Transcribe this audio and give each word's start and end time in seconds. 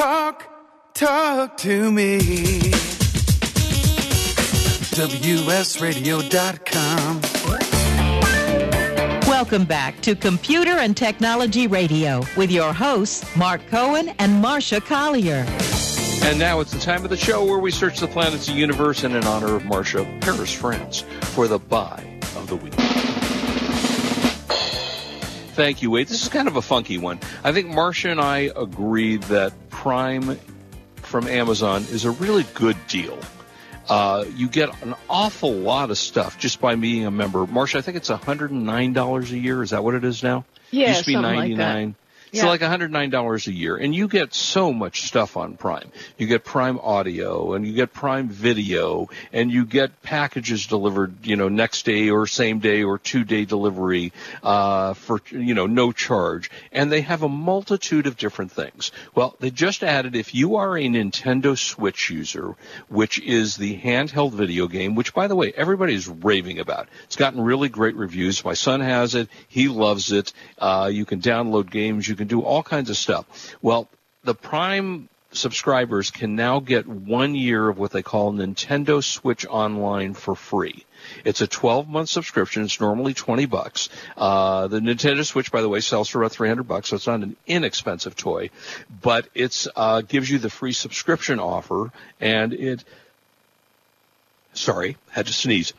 Talk, 0.00 0.48
talk 0.94 1.58
to 1.58 1.92
me. 1.92 2.20
WSRadio.com. 4.96 7.20
Welcome 9.28 9.66
back 9.66 10.00
to 10.00 10.14
Computer 10.14 10.70
and 10.70 10.96
Technology 10.96 11.66
Radio 11.66 12.22
with 12.34 12.50
your 12.50 12.72
hosts, 12.72 13.26
Mark 13.36 13.60
Cohen 13.66 14.14
and 14.18 14.42
Marsha 14.42 14.82
Collier. 14.82 15.44
And 16.26 16.38
now 16.38 16.60
it's 16.60 16.72
the 16.72 16.80
time 16.80 17.04
of 17.04 17.10
the 17.10 17.18
show 17.18 17.44
where 17.44 17.58
we 17.58 17.70
search 17.70 18.00
the 18.00 18.08
planets 18.08 18.48
of 18.48 18.54
the 18.54 18.60
universe 18.60 19.04
and 19.04 19.14
in 19.14 19.24
honor 19.24 19.56
of 19.56 19.64
Marsha 19.64 20.18
Paris, 20.22 20.50
France, 20.50 21.02
for 21.34 21.46
the 21.46 21.58
buy 21.58 22.18
of 22.36 22.46
the 22.46 22.56
week. 22.56 23.09
Thank 25.60 25.82
you, 25.82 25.90
Wade. 25.90 26.08
This 26.08 26.22
is 26.22 26.30
kind 26.30 26.48
of 26.48 26.56
a 26.56 26.62
funky 26.62 26.96
one. 26.96 27.20
I 27.44 27.52
think 27.52 27.66
Marsha 27.66 28.10
and 28.10 28.18
I 28.18 28.50
agree 28.56 29.18
that 29.18 29.52
Prime 29.68 30.38
from 31.02 31.28
Amazon 31.28 31.82
is 31.82 32.06
a 32.06 32.10
really 32.12 32.46
good 32.54 32.78
deal. 32.88 33.18
Uh, 33.86 34.24
you 34.36 34.48
get 34.48 34.70
an 34.82 34.94
awful 35.10 35.52
lot 35.52 35.90
of 35.90 35.98
stuff 35.98 36.38
just 36.38 36.62
by 36.62 36.76
being 36.76 37.04
a 37.04 37.10
member. 37.10 37.40
Marsha, 37.40 37.76
I 37.76 37.82
think 37.82 37.98
it's 37.98 38.08
$109 38.08 39.30
a 39.30 39.38
year. 39.38 39.62
Is 39.62 39.68
that 39.68 39.84
what 39.84 39.94
it 39.94 40.02
is 40.02 40.22
now? 40.22 40.46
Yeah, 40.70 40.86
it 40.86 40.88
used 40.92 41.00
to 41.00 41.06
be 41.08 41.16
99 41.16 41.86
like 41.88 41.96
So 42.32 42.44
Yeah. 42.44 42.48
like 42.48 42.60
$109 42.62 43.46
a 43.48 43.52
year, 43.52 43.76
and 43.76 43.94
you 43.94 44.06
get 44.08 44.32
so 44.34 44.72
much 44.72 45.02
stuff 45.02 45.36
on 45.36 45.54
Prime. 45.56 45.90
You 46.16 46.26
get 46.26 46.44
Prime 46.44 46.78
Audio, 46.78 47.54
and 47.54 47.66
you 47.66 47.72
get 47.72 47.92
Prime 47.92 48.28
Video, 48.28 49.08
and 49.32 49.50
you 49.50 49.64
get 49.64 50.02
packages 50.02 50.66
delivered, 50.66 51.14
you 51.26 51.36
know, 51.36 51.48
next 51.48 51.84
day 51.86 52.10
or 52.10 52.26
same 52.26 52.60
day 52.60 52.82
or 52.84 52.98
two 52.98 53.24
day 53.24 53.44
delivery 53.44 54.12
uh, 54.42 54.94
for 54.94 55.20
you 55.30 55.54
know 55.54 55.66
no 55.66 55.92
charge. 55.92 56.50
And 56.72 56.92
they 56.92 57.00
have 57.00 57.22
a 57.22 57.28
multitude 57.28 58.06
of 58.06 58.16
different 58.16 58.52
things. 58.52 58.92
Well, 59.14 59.34
they 59.40 59.50
just 59.50 59.82
added 59.82 60.14
if 60.14 60.34
you 60.34 60.56
are 60.56 60.76
a 60.76 60.82
Nintendo 60.86 61.58
Switch 61.58 62.10
user, 62.10 62.54
which 62.88 63.18
is 63.18 63.56
the 63.56 63.76
handheld 63.78 64.32
video 64.32 64.68
game, 64.68 64.94
which 64.94 65.14
by 65.14 65.26
the 65.26 65.34
way 65.36 65.52
everybody 65.56 65.94
is 65.94 66.06
raving 66.08 66.60
about. 66.60 66.88
It's 67.04 67.16
gotten 67.16 67.40
really 67.40 67.68
great 67.68 67.96
reviews. 67.96 68.44
My 68.44 68.54
son 68.54 68.80
has 68.80 69.14
it. 69.14 69.28
He 69.48 69.68
loves 69.68 70.12
it. 70.12 70.32
Uh, 70.58 70.90
you 70.92 71.04
can 71.04 71.20
download 71.20 71.70
games. 71.70 72.06
You 72.08 72.16
can 72.20 72.28
do 72.28 72.42
all 72.42 72.62
kinds 72.62 72.90
of 72.90 72.96
stuff. 72.96 73.56
Well, 73.62 73.88
the 74.24 74.34
Prime 74.34 75.08
subscribers 75.32 76.10
can 76.10 76.36
now 76.36 76.60
get 76.60 76.86
one 76.86 77.34
year 77.34 77.68
of 77.68 77.78
what 77.78 77.92
they 77.92 78.02
call 78.02 78.32
Nintendo 78.32 79.02
Switch 79.02 79.46
Online 79.46 80.12
for 80.12 80.34
free. 80.34 80.84
It's 81.24 81.40
a 81.40 81.46
12 81.46 81.88
month 81.88 82.08
subscription. 82.08 82.64
It's 82.64 82.80
normally 82.80 83.14
20 83.14 83.46
bucks. 83.46 83.88
Uh, 84.16 84.66
the 84.66 84.80
Nintendo 84.80 85.24
Switch, 85.24 85.50
by 85.50 85.62
the 85.62 85.68
way, 85.68 85.80
sells 85.80 86.08
for 86.08 86.20
about 86.20 86.32
300 86.32 86.64
bucks, 86.64 86.88
so 86.88 86.96
it's 86.96 87.06
not 87.06 87.22
an 87.22 87.36
inexpensive 87.46 88.16
toy, 88.16 88.50
but 89.00 89.28
it's, 89.34 89.66
uh, 89.76 90.02
gives 90.02 90.28
you 90.28 90.38
the 90.38 90.50
free 90.50 90.72
subscription 90.72 91.38
offer 91.38 91.90
and 92.20 92.52
it, 92.52 92.84
sorry, 94.52 94.96
had 95.10 95.26
to 95.26 95.32
sneeze. 95.32 95.72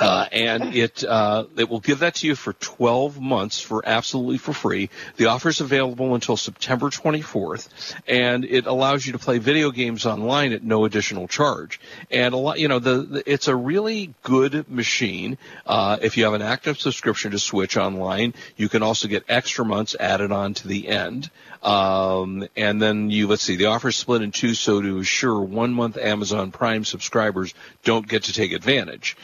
Uh, 0.00 0.26
and 0.32 0.74
it 0.74 1.04
uh, 1.04 1.44
it 1.58 1.68
will 1.68 1.80
give 1.80 1.98
that 1.98 2.14
to 2.14 2.26
you 2.26 2.34
for 2.34 2.54
12 2.54 3.20
months 3.20 3.60
for 3.60 3.86
absolutely 3.86 4.38
for 4.38 4.54
free. 4.54 4.88
The 5.16 5.26
offer 5.26 5.50
is 5.50 5.60
available 5.60 6.14
until 6.14 6.38
September 6.38 6.88
24th, 6.88 7.68
and 8.08 8.46
it 8.46 8.66
allows 8.66 9.04
you 9.06 9.12
to 9.12 9.18
play 9.18 9.38
video 9.38 9.70
games 9.70 10.06
online 10.06 10.52
at 10.52 10.62
no 10.64 10.86
additional 10.86 11.28
charge. 11.28 11.80
And 12.10 12.32
a 12.32 12.38
lot, 12.38 12.58
you 12.58 12.68
know, 12.68 12.78
the, 12.78 13.02
the 13.02 13.30
it's 13.30 13.48
a 13.48 13.54
really 13.54 14.14
good 14.22 14.70
machine. 14.70 15.36
Uh, 15.66 15.98
if 16.00 16.16
you 16.16 16.24
have 16.24 16.32
an 16.34 16.42
active 16.42 16.80
subscription 16.80 17.32
to 17.32 17.38
Switch 17.38 17.76
Online, 17.76 18.32
you 18.56 18.70
can 18.70 18.82
also 18.82 19.06
get 19.06 19.24
extra 19.28 19.66
months 19.66 19.94
added 20.00 20.32
on 20.32 20.54
to 20.54 20.68
the 20.68 20.88
end. 20.88 21.30
Um, 21.62 22.48
and 22.56 22.80
then 22.80 23.10
you 23.10 23.28
let's 23.28 23.42
see, 23.42 23.56
the 23.56 23.66
offer 23.66 23.88
is 23.88 23.96
split 23.96 24.22
in 24.22 24.32
two, 24.32 24.54
so 24.54 24.80
to 24.80 24.98
assure 24.98 25.40
one 25.40 25.74
month 25.74 25.98
Amazon 25.98 26.52
Prime 26.52 26.86
subscribers 26.86 27.52
don't 27.84 28.08
get 28.08 28.24
to 28.24 28.32
take 28.32 28.52
advantage. 28.52 29.16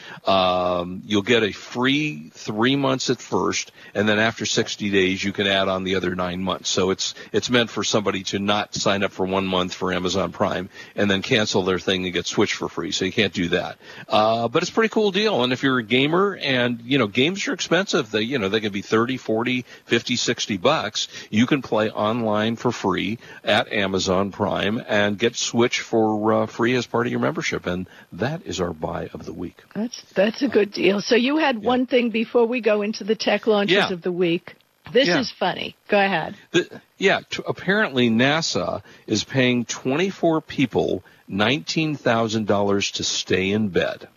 Um, 0.67 1.01
you'll 1.05 1.21
get 1.21 1.43
a 1.43 1.51
free 1.51 2.29
three 2.33 2.75
months 2.75 3.09
at 3.09 3.21
first, 3.21 3.71
and 3.93 4.07
then 4.07 4.19
after 4.19 4.45
60 4.45 4.89
days, 4.89 5.23
you 5.23 5.31
can 5.31 5.47
add 5.47 5.67
on 5.67 5.83
the 5.83 5.95
other 5.95 6.15
nine 6.15 6.41
months. 6.41 6.69
So 6.69 6.89
it's 6.89 7.13
it's 7.31 7.49
meant 7.49 7.69
for 7.69 7.83
somebody 7.83 8.23
to 8.23 8.39
not 8.39 8.73
sign 8.75 9.03
up 9.03 9.11
for 9.11 9.25
one 9.25 9.45
month 9.45 9.73
for 9.73 9.93
Amazon 9.93 10.31
Prime 10.31 10.69
and 10.95 11.09
then 11.09 11.21
cancel 11.21 11.63
their 11.63 11.79
thing 11.79 12.05
and 12.05 12.13
get 12.13 12.25
Switch 12.25 12.53
for 12.53 12.67
free. 12.67 12.91
So 12.91 13.05
you 13.05 13.11
can't 13.11 13.33
do 13.33 13.49
that. 13.49 13.77
Uh, 14.07 14.47
but 14.47 14.63
it's 14.63 14.71
a 14.71 14.73
pretty 14.73 14.89
cool 14.89 15.11
deal. 15.11 15.43
And 15.43 15.53
if 15.53 15.63
you're 15.63 15.79
a 15.79 15.83
gamer, 15.83 16.35
and 16.35 16.81
you 16.81 16.97
know 16.97 17.07
games 17.07 17.47
are 17.47 17.53
expensive, 17.53 18.11
they 18.11 18.21
you 18.21 18.39
know 18.39 18.49
they 18.49 18.59
can 18.59 18.71
be 18.71 18.81
30, 18.81 19.17
40, 19.17 19.65
50, 19.85 20.15
60 20.15 20.57
bucks. 20.57 21.07
You 21.29 21.45
can 21.45 21.61
play 21.61 21.89
online 21.89 22.55
for 22.55 22.71
free 22.71 23.19
at 23.43 23.71
Amazon 23.71 24.31
Prime 24.31 24.83
and 24.87 25.17
get 25.17 25.35
Switch 25.35 25.81
for 25.81 26.33
uh, 26.33 26.45
free 26.45 26.75
as 26.75 26.85
part 26.85 27.07
of 27.07 27.11
your 27.11 27.21
membership. 27.21 27.65
And 27.65 27.87
that 28.11 28.45
is 28.45 28.59
our 28.59 28.73
buy 28.73 29.09
of 29.13 29.25
the 29.25 29.33
week. 29.33 29.57
That's 29.73 30.01
that's 30.13 30.41
a 30.47 30.49
good 30.49 30.71
deal. 30.71 31.01
So 31.01 31.15
you 31.15 31.37
had 31.37 31.61
one 31.61 31.85
thing 31.85 32.09
before 32.09 32.45
we 32.45 32.61
go 32.61 32.81
into 32.81 33.03
the 33.03 33.15
tech 33.15 33.45
launches 33.47 33.75
Yeah. 33.75 33.93
of 33.93 34.01
the 34.01 34.11
week. 34.11 34.55
This 34.91 35.07
Yeah. 35.09 35.19
is 35.19 35.29
funny. 35.31 35.75
Go 35.89 35.99
ahead. 35.99 36.35
The, 36.51 36.81
yeah, 36.97 37.19
t- 37.29 37.43
apparently 37.45 38.09
NASA 38.09 38.81
is 39.05 39.23
paying 39.23 39.65
24 39.65 40.39
people 40.41 41.03
$19,000 41.29 42.91
to 42.93 43.03
stay 43.03 43.51
in 43.51 43.67
bed. 43.69 44.07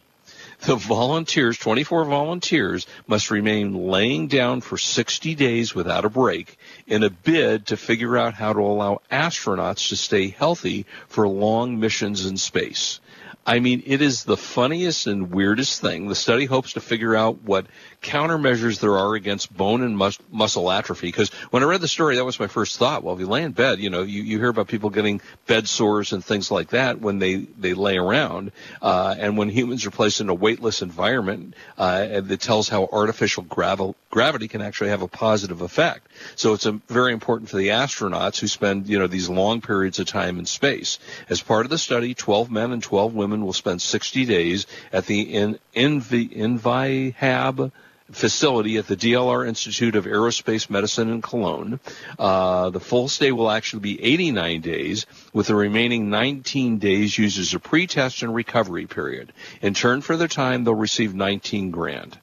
The 0.67 0.77
volunteers, 0.77 1.57
24 1.57 2.05
volunteers, 2.05 2.87
must 3.07 3.31
remain 3.31 3.89
laying 3.89 4.29
down 4.29 4.61
for 4.61 4.77
60 4.77 5.35
days 5.35 5.75
without 5.75 6.05
a 6.05 6.11
break 6.11 6.59
in 6.87 7.03
a 7.03 7.09
bid 7.11 7.67
to 7.69 7.77
figure 7.79 8.17
out 8.19 8.35
how 8.35 8.53
to 8.53 8.61
allow 8.61 9.01
astronauts 9.11 9.89
to 9.89 9.97
stay 9.97 10.29
healthy 10.29 10.85
for 11.09 11.27
long 11.27 11.81
missions 11.81 12.27
in 12.27 12.37
space. 12.37 13.01
I 13.47 13.59
mean, 13.59 13.83
it 13.87 14.03
is 14.03 14.25
the 14.25 14.37
funniest 14.37 15.07
and 15.07 15.31
weirdest 15.33 15.81
thing. 15.81 16.09
The 16.09 16.15
study 16.15 16.45
hopes 16.45 16.75
to 16.75 16.81
figure 16.81 17.17
out 17.17 17.43
what 17.43 17.67
countermeasures 18.03 18.81
there 18.81 18.97
are 18.99 19.15
against 19.15 19.55
bone 19.57 19.83
and 19.83 19.97
mus- 19.97 20.19
muscle 20.31 20.71
atrophy. 20.71 21.09
Because 21.09 21.31
when 21.51 21.63
I 21.63 21.67
read 21.67 21.81
the 21.81 21.89
story, 21.89 22.17
that 22.17 22.25
was 22.25 22.39
my 22.39 22.49
first 22.49 22.79
thought. 22.79 23.03
Well, 23.03 23.15
if 23.15 23.21
you 23.21 23.27
lay 23.27 23.43
in 23.43 23.53
bed, 23.53 23.79
you 23.79 23.89
know, 23.89 24.03
you, 24.03 24.23
you 24.23 24.39
hear 24.39 24.51
about 24.51 24.69
people 24.69 24.91
getting 24.91 25.23
bed 25.47 25.67
sores 25.67 26.13
and 26.13 26.23
things 26.23 26.51
like 26.51 26.71
that 26.71 27.01
when 27.01 27.19
they, 27.19 27.37
they 27.37 27.73
lay 27.73 27.97
around. 27.97 28.53
Uh, 28.83 29.15
and 29.19 29.39
when 29.39 29.49
humans 29.49 29.87
are 29.87 29.91
placed 29.91 30.21
in 30.21 30.29
a 30.29 30.35
weightless 30.35 30.83
environment, 30.83 31.55
uh, 31.79 32.07
it 32.11 32.41
tells 32.41 32.69
how 32.69 32.89
artificial 32.93 33.43
gravi- 33.45 33.95
gravity 34.11 34.49
can 34.49 34.61
actually 34.61 34.91
have 34.91 35.03
a 35.03 35.09
positive 35.09 35.63
effect. 35.63 36.07
So 36.37 36.55
it's 36.55 36.67
very 36.89 37.13
important 37.13 37.51
for 37.51 37.57
the 37.57 37.69
astronauts 37.69 38.39
who 38.39 38.47
spend, 38.47 38.89
you 38.89 38.99
know, 38.99 39.07
these 39.07 39.29
long 39.29 39.61
periods 39.61 39.99
of 39.99 40.07
time 40.07 40.39
in 40.39 40.47
space. 40.47 40.99
As 41.29 41.43
part 41.43 41.67
of 41.67 41.71
the 41.71 41.79
study, 41.79 42.15
12 42.15 42.51
men 42.51 42.73
and 42.73 42.83
12 42.83 43.15
women 43.15 43.45
will 43.45 43.53
spend 43.53 43.83
60 43.83 44.25
days 44.25 44.67
at 44.93 45.07
the 45.07 45.21
in, 45.21 45.59
Invi, 45.75 46.37
envihab 46.37 47.73
facility 48.13 48.77
at 48.77 48.87
the 48.87 48.97
DLR 48.97 49.47
Institute 49.47 49.97
of 49.97 50.05
Aerospace 50.05 50.69
Medicine 50.69 51.11
in 51.11 51.23
Cologne. 51.23 51.81
Uh, 52.19 52.71
the 52.71 52.81
full 52.81 53.09
stay 53.09 53.33
will 53.33 53.51
actually 53.51 53.81
be 53.81 54.03
89 54.03 54.61
days, 54.61 55.07
with 55.33 55.47
the 55.47 55.55
remaining 55.55 56.11
19 56.11 56.79
days 56.79 57.17
used 57.17 57.39
as 57.39 57.55
a 57.55 57.61
pre-test 57.61 58.23
and 58.23 58.35
recovery 58.35 58.87
period. 58.87 59.33
In 59.63 59.75
turn 59.75 60.01
for 60.01 60.17
their 60.17 60.29
time, 60.29 60.65
they'll 60.65 60.75
receive 60.75 61.15
19 61.15 61.71
grand. 61.71 62.19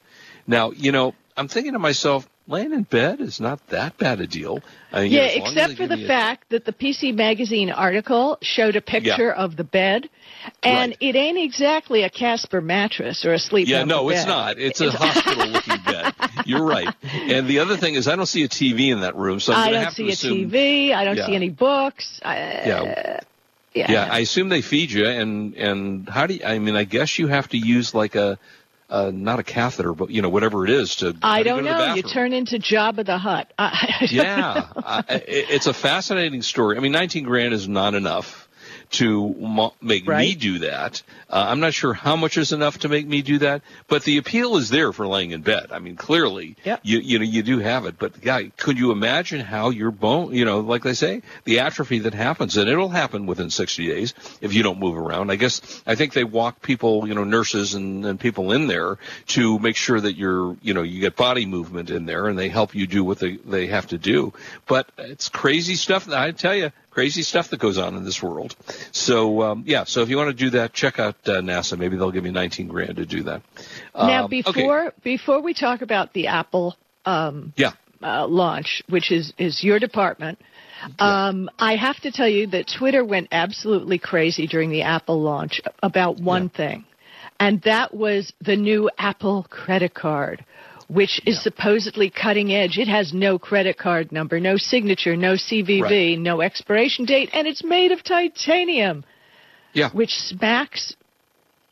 Now, 0.46 0.70
you 0.70 0.92
know, 0.92 1.14
I'm 1.36 1.48
thinking 1.48 1.72
to 1.72 1.78
myself, 1.78 2.28
laying 2.48 2.72
in 2.72 2.82
bed 2.82 3.20
is 3.20 3.38
not 3.40 3.64
that 3.68 3.96
bad 3.98 4.20
a 4.20 4.26
deal. 4.26 4.60
I 4.92 5.02
mean, 5.02 5.12
yeah, 5.12 5.20
as 5.20 5.36
long 5.38 5.46
as 5.48 5.52
except 5.52 5.76
for 5.76 5.86
the 5.86 5.96
me 5.98 6.04
a- 6.04 6.08
fact 6.08 6.48
that 6.50 6.64
the 6.64 6.72
PC 6.72 7.14
Magazine 7.14 7.70
article 7.70 8.38
showed 8.42 8.74
a 8.74 8.80
picture 8.80 9.30
of 9.30 9.56
the 9.56 9.64
bed, 9.64 10.08
and 10.62 10.90
Right. 10.92 10.96
it 11.00 11.14
ain't 11.14 11.38
exactly 11.38 12.02
a 12.04 12.10
Casper 12.10 12.60
mattress 12.62 13.24
or 13.26 13.34
a 13.34 13.38
sleep 13.38 13.68
Yeah, 13.68 13.84
no, 13.84 14.08
it's 14.08 14.24
not. 14.26 14.58
It's 14.58 14.80
a 14.80 14.90
hospital-looking 14.90 15.82
bed. 15.86 16.14
You're 16.46 16.64
right. 16.64 16.88
And 17.12 17.46
the 17.46 17.58
other 17.58 17.76
thing 17.76 17.94
is, 17.94 18.08
I 18.08 18.16
don't 18.16 18.26
see 18.26 18.44
a 18.44 18.48
TV 18.48 18.90
in 18.92 19.00
that 19.02 19.14
room, 19.14 19.40
so 19.40 19.52
I'm 19.52 19.68
I 19.68 19.70
don't 19.72 19.84
have 19.84 19.92
see 19.94 20.08
a 20.08 20.12
assume. 20.12 20.50
TV. 20.50 20.92
I 20.94 21.04
don't 21.04 21.16
Yeah. 21.18 21.26
see 21.26 21.34
any 21.34 21.50
books. 21.50 22.20
I, 22.24 22.36
Yeah. 22.36 23.20
yeah. 23.74 23.90
Yeah, 23.92 24.08
I 24.10 24.20
assume 24.20 24.48
they 24.48 24.62
feed 24.62 24.90
you, 24.90 25.06
and 25.06 25.54
and 25.54 26.08
how 26.08 26.26
do 26.26 26.34
you? 26.34 26.40
I 26.44 26.58
mean, 26.58 26.74
I 26.74 26.82
guess 26.84 27.18
you 27.18 27.28
have 27.28 27.48
to 27.50 27.58
use 27.58 27.94
like 27.94 28.16
a, 28.16 28.38
uh, 28.88 29.10
not 29.12 29.38
a 29.38 29.42
catheter, 29.42 29.92
but 29.92 30.10
you 30.10 30.22
know 30.22 30.28
whatever 30.28 30.64
it 30.64 30.70
is 30.70 30.96
to. 30.96 31.16
I 31.22 31.42
don't 31.42 31.64
to 31.64 31.70
know. 31.70 31.94
You 31.94 32.02
turn 32.02 32.32
into 32.32 32.58
Jabba 32.58 33.04
the 33.04 33.18
Hutt. 33.18 33.52
I, 33.58 34.06
yeah, 34.10 34.66
I, 34.76 35.04
it's 35.26 35.66
a 35.66 35.74
fascinating 35.74 36.42
story. 36.42 36.76
I 36.76 36.80
mean, 36.80 36.92
19 36.92 37.24
grand 37.24 37.52
is 37.52 37.68
not 37.68 37.94
enough 37.94 38.47
to 38.90 39.70
make 39.80 40.06
me 40.06 40.34
do 40.34 40.60
that. 40.60 41.02
Uh, 41.30 41.44
I'm 41.48 41.60
not 41.60 41.74
sure 41.74 41.92
how 41.92 42.16
much 42.16 42.38
is 42.38 42.52
enough 42.52 42.78
to 42.80 42.88
make 42.88 43.06
me 43.06 43.22
do 43.22 43.38
that, 43.38 43.62
but 43.86 44.02
the 44.04 44.16
appeal 44.16 44.56
is 44.56 44.70
there 44.70 44.92
for 44.92 45.06
laying 45.06 45.32
in 45.32 45.42
bed. 45.42 45.66
I 45.72 45.78
mean, 45.78 45.96
clearly, 45.96 46.56
Yep. 46.64 46.80
you 46.84 46.98
you 47.00 47.18
know 47.18 47.24
you 47.24 47.42
do 47.42 47.58
have 47.58 47.84
it. 47.84 47.98
But 47.98 48.20
guy, 48.20 48.50
could 48.56 48.78
you 48.78 48.90
imagine 48.92 49.40
how 49.40 49.70
your 49.70 49.90
bone, 49.90 50.32
you 50.34 50.44
know, 50.44 50.60
like 50.60 50.82
they 50.82 50.94
say, 50.94 51.22
the 51.44 51.60
atrophy 51.60 52.00
that 52.00 52.14
happens, 52.14 52.56
and 52.56 52.68
it'll 52.68 52.88
happen 52.88 53.26
within 53.26 53.50
60 53.50 53.86
days 53.86 54.14
if 54.40 54.54
you 54.54 54.62
don't 54.62 54.78
move 54.80 54.96
around. 54.96 55.30
I 55.30 55.36
guess 55.36 55.82
I 55.86 55.94
think 55.94 56.12
they 56.14 56.24
walk 56.24 56.62
people, 56.62 57.06
you 57.06 57.14
know, 57.14 57.24
nurses 57.24 57.74
and, 57.74 58.04
and 58.06 58.18
people 58.18 58.52
in 58.52 58.66
there 58.66 58.98
to 59.28 59.58
make 59.58 59.76
sure 59.76 60.00
that 60.00 60.16
you're, 60.16 60.56
you 60.62 60.72
know, 60.74 60.82
you 60.82 61.00
get 61.00 61.16
body 61.16 61.44
movement 61.46 61.90
in 61.90 62.06
there, 62.06 62.26
and 62.26 62.38
they 62.38 62.48
help 62.48 62.74
you 62.74 62.86
do 62.86 63.04
what 63.04 63.18
they 63.18 63.36
they 63.36 63.66
have 63.66 63.88
to 63.88 63.98
do. 63.98 64.32
But 64.66 64.88
it's 64.98 65.28
crazy 65.28 65.74
stuff. 65.74 66.08
I 66.10 66.30
tell 66.32 66.54
you, 66.54 66.70
crazy 66.98 67.22
stuff 67.22 67.50
that 67.50 67.60
goes 67.60 67.78
on 67.78 67.94
in 67.94 68.04
this 68.04 68.20
world. 68.20 68.56
So 68.90 69.42
um, 69.42 69.62
yeah, 69.64 69.84
so 69.84 70.02
if 70.02 70.08
you 70.08 70.16
want 70.16 70.36
to 70.36 70.44
do 70.44 70.50
that, 70.58 70.72
check 70.72 70.98
out 70.98 71.14
uh, 71.26 71.40
NASA. 71.40 71.78
Maybe 71.78 71.96
they'll 71.96 72.10
give 72.10 72.26
you 72.26 72.32
19 72.32 72.66
grand 72.66 72.96
to 72.96 73.06
do 73.06 73.22
that. 73.22 73.40
now, 73.94 74.24
Um, 74.24 74.30
before 74.30 74.86
okay. 74.88 74.96
before 75.04 75.40
we 75.40 75.54
talk 75.54 75.80
about 75.80 76.12
the 76.12 76.26
Apple 76.26 76.76
um, 77.04 77.52
yeah, 77.56 77.74
uh, 78.02 78.26
launch, 78.26 78.82
which 78.88 79.12
is 79.12 79.32
is 79.38 79.62
your 79.62 79.78
department, 79.78 80.40
um, 80.98 81.48
I 81.56 81.76
have 81.76 82.00
to 82.00 82.10
tell 82.10 82.28
you 82.28 82.48
that 82.48 82.64
Twitter 82.78 83.04
went 83.04 83.28
absolutely 83.30 84.00
crazy 84.00 84.48
during 84.48 84.70
the 84.70 84.82
Apple 84.82 85.22
launch 85.22 85.60
about 85.84 86.18
one 86.18 86.48
thing, 86.48 86.84
and 87.38 87.62
that 87.62 87.94
was 87.94 88.32
the 88.40 88.56
new 88.56 88.90
Apple 88.98 89.46
credit 89.48 89.94
card. 89.94 90.44
Which 90.88 91.20
is 91.26 91.42
supposedly 91.42 92.08
cutting 92.10 92.52
edge. 92.52 92.78
It 92.78 92.88
has 92.88 93.12
no 93.12 93.38
credit 93.38 93.76
card 93.76 94.10
number, 94.10 94.40
no 94.40 94.56
signature, 94.56 95.16
no 95.16 95.34
CVV, 95.34 95.82
Right. 95.82 96.18
no 96.18 96.40
expiration 96.40 97.04
date, 97.04 97.28
and 97.34 97.46
it's 97.46 97.62
made 97.62 97.92
of 97.92 98.02
titanium 98.02 99.04
yeah, 99.72 99.90
which 99.92 100.14
smacks 100.14 100.96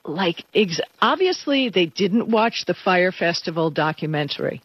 like 0.04 0.44
ex- 0.54 0.80
obviously 1.00 1.68
they 1.68 1.86
didn't 1.86 2.28
watch 2.28 2.64
the 2.66 2.74
Fyre 2.74 3.12
Festival 3.12 3.70
documentary 3.70 4.62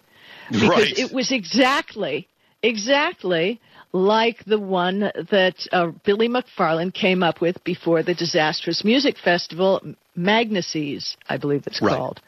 because 0.51 0.69
right. 0.69 0.98
it 1.00 1.12
was 1.13 1.31
exactly 1.31 2.27
exactly 2.62 3.59
like 3.94 4.44
the 4.45 4.59
one 4.59 5.00
that 5.00 5.56
uh, 5.71 5.88
Billy 6.06 6.30
McFarland 6.30 6.94
came 6.94 7.24
up 7.24 7.42
with 7.42 7.62
before 7.63 8.03
the 8.03 8.13
disastrous 8.13 8.83
music 8.83 9.18
festival 9.18 9.81
Magnises, 10.18 11.15
I 11.27 11.38
believe 11.38 11.63
it's 11.65 11.81
Right. 11.81 11.98
called. 11.98 12.21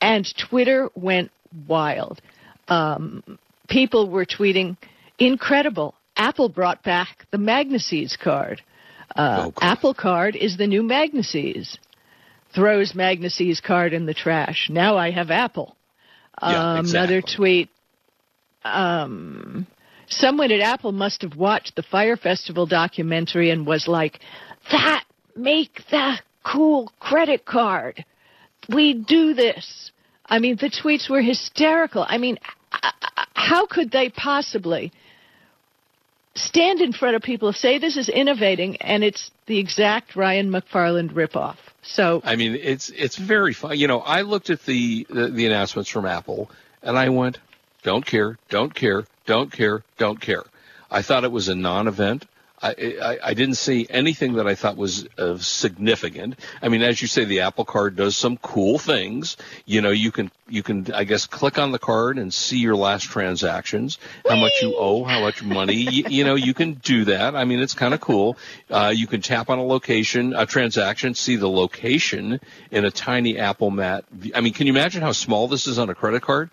And 0.00 0.26
Twitter 0.36 0.90
went 0.94 1.30
wild. 1.66 2.20
Um, 2.68 3.22
people 3.68 4.08
were 4.10 4.24
tweeting, 4.26 4.76
"Incredible! 5.18 5.94
Apple 6.16 6.48
brought 6.48 6.82
back 6.82 7.26
the 7.30 7.38
Magnises 7.38 8.18
card." 8.18 8.62
Uh, 9.16 9.46
Oh, 9.46 9.52
Apple 9.60 9.94
Card 9.94 10.34
is 10.34 10.56
the 10.56 10.66
new 10.66 10.82
Magnises. 10.82 11.76
Throws 12.54 12.92
Magnises 12.94 13.62
card 13.62 13.92
in 13.92 14.06
the 14.06 14.14
trash. 14.14 14.68
Now 14.70 14.96
I 14.96 15.10
have 15.10 15.30
Apple. 15.30 15.76
Yeah, 16.42 16.78
um, 16.78 16.86
Another 16.86 17.20
tweet. 17.20 17.68
Um, 18.64 19.66
someone 20.08 20.50
at 20.50 20.60
Apple 20.60 20.92
must 20.92 21.22
have 21.22 21.36
watched 21.36 21.76
the 21.76 21.82
Fyre 21.82 22.16
Festival 22.16 22.66
documentary 22.66 23.50
and 23.50 23.66
was 23.66 23.86
like, 23.86 24.20
"That 24.70 25.04
make 25.36 25.80
the 25.90 26.18
cool 26.44 26.92
credit 26.98 27.44
card. 27.44 28.04
We 28.68 28.94
do 28.94 29.34
this." 29.34 29.90
I 30.26 30.38
mean, 30.38 30.56
the 30.56 30.70
tweets 30.70 31.08
were 31.08 31.22
hysterical. 31.22 32.04
I 32.06 32.18
mean, 32.18 32.38
how 33.34 33.66
could 33.66 33.90
they 33.90 34.08
possibly? 34.10 34.92
stand 36.34 36.80
in 36.80 36.92
front 36.92 37.16
of 37.16 37.22
people, 37.22 37.52
say 37.52 37.78
this 37.78 37.96
is 37.96 38.08
innovating, 38.08 38.76
and 38.76 39.04
it's 39.04 39.30
the 39.46 39.58
exact 39.58 40.16
Ryan 40.16 40.50
McFarland 40.50 41.12
ripoff. 41.12 41.56
So 41.82 42.22
I 42.24 42.36
mean, 42.36 42.54
it's 42.60 42.90
it's 42.90 43.16
very 43.16 43.52
fun. 43.52 43.78
You 43.78 43.88
know, 43.88 44.00
I 44.00 44.22
looked 44.22 44.50
at 44.50 44.64
the, 44.64 45.06
the 45.10 45.28
the 45.28 45.46
announcements 45.46 45.90
from 45.90 46.06
Apple, 46.06 46.50
and 46.82 46.98
I 46.98 47.10
went, 47.10 47.38
"Don't 47.82 48.04
care, 48.04 48.38
don't 48.48 48.74
care, 48.74 49.04
don't 49.26 49.52
care, 49.52 49.82
don't 49.98 50.20
care." 50.20 50.44
I 50.90 51.02
thought 51.02 51.24
it 51.24 51.32
was 51.32 51.48
a 51.48 51.54
non-event. 51.54 52.24
I, 52.64 53.18
I, 53.22 53.34
didn't 53.34 53.56
see 53.56 53.86
anything 53.90 54.34
that 54.34 54.46
I 54.46 54.54
thought 54.54 54.78
was 54.78 55.06
significant. 55.38 56.38
I 56.62 56.68
mean, 56.68 56.82
as 56.82 57.02
you 57.02 57.08
say, 57.08 57.24
the 57.24 57.40
Apple 57.40 57.66
Card 57.66 57.94
does 57.94 58.16
some 58.16 58.38
cool 58.38 58.78
things. 58.78 59.36
You 59.66 59.82
know, 59.82 59.90
you 59.90 60.10
can 60.10 60.30
you 60.48 60.62
can 60.62 60.92
I 60.94 61.04
guess 61.04 61.26
click 61.26 61.58
on 61.58 61.72
the 61.72 61.78
card 61.78 62.18
and 62.18 62.32
see 62.32 62.58
your 62.58 62.74
last 62.74 63.04
transactions, 63.04 63.98
how 64.26 64.36
much 64.36 64.52
you 64.62 64.74
owe, 64.76 65.04
how 65.04 65.20
much 65.20 65.42
money. 65.42 65.74
you, 65.74 66.04
you 66.08 66.24
know, 66.24 66.36
you 66.36 66.54
can 66.54 66.74
do 66.74 67.04
that. 67.06 67.36
I 67.36 67.44
mean, 67.44 67.60
it's 67.60 67.74
kind 67.74 67.92
of 67.92 68.00
cool. 68.00 68.38
Uh, 68.70 68.92
you 68.94 69.06
can 69.06 69.20
tap 69.20 69.50
on 69.50 69.58
a 69.58 69.64
location, 69.64 70.32
a 70.34 70.46
transaction, 70.46 71.14
see 71.14 71.36
the 71.36 71.50
location 71.50 72.40
in 72.70 72.84
a 72.86 72.90
tiny 72.90 73.38
Apple 73.38 73.70
Map. 73.70 74.06
I 74.34 74.40
mean, 74.40 74.54
can 74.54 74.66
you 74.66 74.72
imagine 74.72 75.02
how 75.02 75.12
small 75.12 75.48
this 75.48 75.66
is 75.66 75.78
on 75.78 75.90
a 75.90 75.94
credit 75.94 76.22
card? 76.22 76.50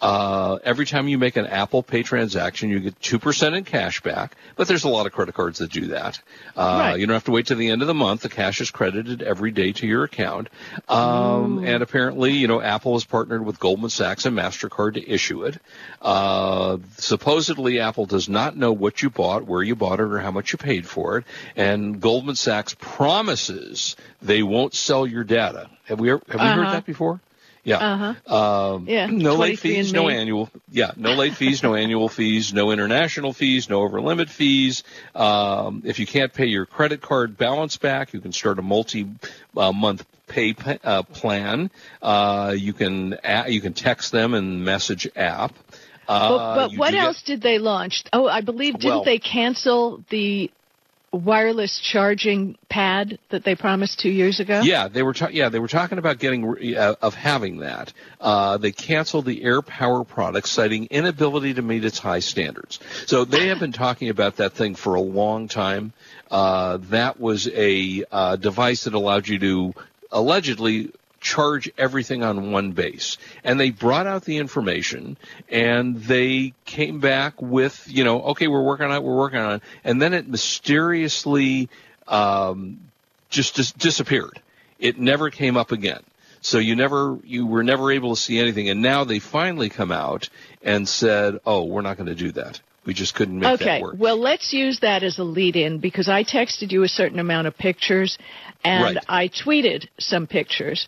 Uh, 0.00 0.58
every 0.64 0.86
time 0.86 1.08
you 1.08 1.18
make 1.18 1.36
an 1.36 1.46
Apple 1.46 1.82
Pay 1.82 2.02
transaction, 2.02 2.70
you 2.70 2.80
get 2.80 3.00
2% 3.00 3.56
in 3.56 3.64
cash 3.64 4.00
back, 4.02 4.36
but 4.56 4.66
there's 4.68 4.84
a 4.84 4.88
lot 4.88 5.06
of 5.06 5.12
credit 5.12 5.34
cards 5.34 5.58
that 5.58 5.70
do 5.72 5.88
that. 5.88 6.20
Uh, 6.56 6.76
Right. 6.84 6.98
You 7.00 7.06
don't 7.06 7.14
have 7.14 7.24
to 7.24 7.30
wait 7.30 7.46
to 7.46 7.54
the 7.54 7.70
end 7.70 7.82
of 7.82 7.88
the 7.88 7.94
month. 7.94 8.22
The 8.22 8.28
cash 8.28 8.60
is 8.60 8.70
credited 8.70 9.22
every 9.22 9.50
day 9.50 9.72
to 9.72 9.86
your 9.86 10.04
account. 10.04 10.48
Um, 10.88 11.64
and 11.64 11.82
apparently, 11.82 12.32
you 12.32 12.46
know, 12.48 12.60
Apple 12.60 12.94
has 12.94 13.04
partnered 13.04 13.44
with 13.44 13.58
Goldman 13.58 13.90
Sachs 13.90 14.26
and 14.26 14.36
MasterCard 14.36 14.94
to 14.94 15.08
issue 15.10 15.44
it. 15.44 15.58
Uh, 16.02 16.78
supposedly, 16.98 17.80
Apple 17.80 18.06
does 18.06 18.28
not 18.28 18.56
know 18.56 18.72
what 18.72 19.02
you 19.02 19.10
bought, 19.10 19.44
where 19.46 19.62
you 19.62 19.74
bought 19.74 20.00
it, 20.00 20.04
or 20.04 20.18
how 20.18 20.30
much 20.30 20.52
you 20.52 20.58
paid 20.58 20.86
for 20.86 21.18
it. 21.18 21.24
And 21.56 22.00
Goldman 22.00 22.36
Sachs 22.36 22.74
promises 22.78 23.96
they 24.22 24.42
won't 24.42 24.74
sell 24.74 25.06
your 25.06 25.24
data. 25.24 25.68
Have 25.84 26.00
we, 26.00 26.08
have 26.08 26.20
we 26.28 26.38
heard 26.38 26.60
Uh-huh. 26.60 26.72
that 26.72 26.86
before? 26.86 27.20
Yeah. 27.64 27.78
Uh-huh. 27.78 28.74
Um, 28.74 28.86
Yeah, 28.88 29.06
no 29.06 29.36
late 29.36 29.58
fees, 29.58 29.92
no 29.92 30.08
annual. 30.08 30.50
Yeah, 30.70 30.90
no 30.96 31.14
late 31.14 31.34
fees, 31.34 31.62
no 31.62 31.74
annual 31.84 32.08
fees, 32.08 32.52
no 32.52 32.70
international 32.70 33.32
fees, 33.32 33.68
no 33.70 33.80
over 33.80 34.00
limit 34.00 34.28
fees. 34.28 34.84
Um, 35.14 35.82
if 35.86 35.98
you 35.98 36.06
can't 36.06 36.32
pay 36.32 36.46
your 36.46 36.66
credit 36.66 37.00
card 37.00 37.36
balance 37.38 37.76
back, 37.78 38.12
you 38.12 38.20
can 38.20 38.32
start 38.32 38.58
a 38.58 38.62
multi 38.62 39.06
uh, 39.56 39.72
month 39.72 40.04
pay 40.26 40.52
p- 40.52 40.78
uh, 40.84 41.02
plan. 41.04 41.70
Uh, 42.02 42.54
you 42.56 42.72
can 42.74 43.16
a- 43.24 43.48
you 43.50 43.60
can 43.60 43.72
text 43.72 44.12
them 44.12 44.34
and 44.34 44.64
message 44.64 45.08
app. 45.16 45.52
Uh, 46.06 46.28
but, 46.28 46.54
but 46.68 46.78
what 46.78 46.90
do 46.90 46.96
get- 46.96 47.04
else 47.06 47.22
did 47.22 47.40
they 47.40 47.58
launch? 47.58 48.04
Oh, 48.12 48.28
I 48.28 48.42
believe 48.42 48.74
didn't 48.74 48.90
Well- 48.96 49.04
they 49.04 49.18
cancel 49.18 50.04
the 50.10 50.50
wireless 51.14 51.80
charging 51.80 52.56
pad 52.68 53.18
that 53.30 53.44
they 53.44 53.54
promised 53.54 54.00
two 54.00 54.10
years 54.10 54.40
ago? 54.40 54.60
Yeah, 54.62 54.88
they 54.88 55.02
were 55.02 55.14
ta- 55.14 55.30
yeah 55.32 55.48
they 55.48 55.58
were 55.58 55.68
talking 55.68 55.98
about 55.98 56.18
getting 56.18 56.76
uh, 56.76 56.94
of 57.00 57.14
having 57.14 57.58
that. 57.58 57.92
Uh, 58.20 58.58
they 58.58 58.72
canceled 58.72 59.24
the 59.26 59.42
Air 59.42 59.62
Power 59.62 60.04
product, 60.04 60.48
citing 60.48 60.86
inability 60.90 61.54
to 61.54 61.62
meet 61.62 61.84
its 61.84 61.98
high 61.98 62.18
standards. 62.20 62.80
So 63.06 63.24
they 63.24 63.48
have 63.48 63.60
been 63.60 63.72
talking 63.72 64.08
about 64.08 64.36
that 64.36 64.52
thing 64.52 64.74
for 64.74 64.94
a 64.94 65.00
long 65.00 65.48
time. 65.48 65.92
Uh, 66.30 66.78
that 66.90 67.20
was 67.20 67.48
a 67.48 68.04
uh, 68.10 68.36
device 68.36 68.84
that 68.84 68.94
allowed 68.94 69.28
you 69.28 69.38
to 69.38 69.74
allegedly 70.10 70.92
charge 71.24 71.72
everything 71.78 72.22
on 72.22 72.52
one 72.52 72.72
base. 72.72 73.16
And 73.42 73.58
they 73.58 73.70
brought 73.70 74.06
out 74.06 74.24
the 74.24 74.36
information 74.36 75.16
and 75.48 75.96
they 75.96 76.52
came 76.66 77.00
back 77.00 77.40
with, 77.40 77.88
you 77.88 78.04
know, 78.04 78.22
okay, 78.22 78.46
we're 78.46 78.62
working 78.62 78.86
on 78.86 78.92
it, 78.92 79.02
we're 79.02 79.16
working 79.16 79.40
on 79.40 79.54
it. 79.54 79.62
And 79.82 80.00
then 80.00 80.12
it 80.12 80.28
mysteriously 80.28 81.70
um, 82.06 82.78
just 83.30 83.56
dis- 83.56 83.72
disappeared. 83.72 84.40
It 84.78 85.00
never 85.00 85.30
came 85.30 85.56
up 85.56 85.72
again. 85.72 86.02
So 86.42 86.58
you 86.58 86.76
never, 86.76 87.18
you 87.24 87.46
were 87.46 87.64
never 87.64 87.90
able 87.90 88.14
to 88.14 88.20
see 88.20 88.38
anything. 88.38 88.68
And 88.68 88.82
now 88.82 89.04
they 89.04 89.18
finally 89.18 89.70
come 89.70 89.90
out 89.90 90.28
and 90.62 90.86
said, 90.86 91.40
oh, 91.46 91.64
we're 91.64 91.80
not 91.80 91.96
going 91.96 92.08
to 92.08 92.14
do 92.14 92.32
that. 92.32 92.60
We 92.86 92.94
just 92.94 93.14
couldn't 93.14 93.38
make 93.38 93.54
Okay, 93.54 93.64
that 93.64 93.82
work. 93.82 93.96
well, 93.98 94.18
let's 94.18 94.52
use 94.52 94.80
that 94.80 95.02
as 95.02 95.18
a 95.18 95.24
lead 95.24 95.56
in 95.56 95.78
because 95.78 96.08
I 96.08 96.22
texted 96.24 96.70
you 96.72 96.82
a 96.82 96.88
certain 96.88 97.18
amount 97.18 97.46
of 97.46 97.56
pictures 97.56 98.18
and 98.64 98.82
Right. 98.96 99.04
I 99.08 99.28
tweeted 99.28 99.88
some 99.98 100.26
pictures. 100.26 100.86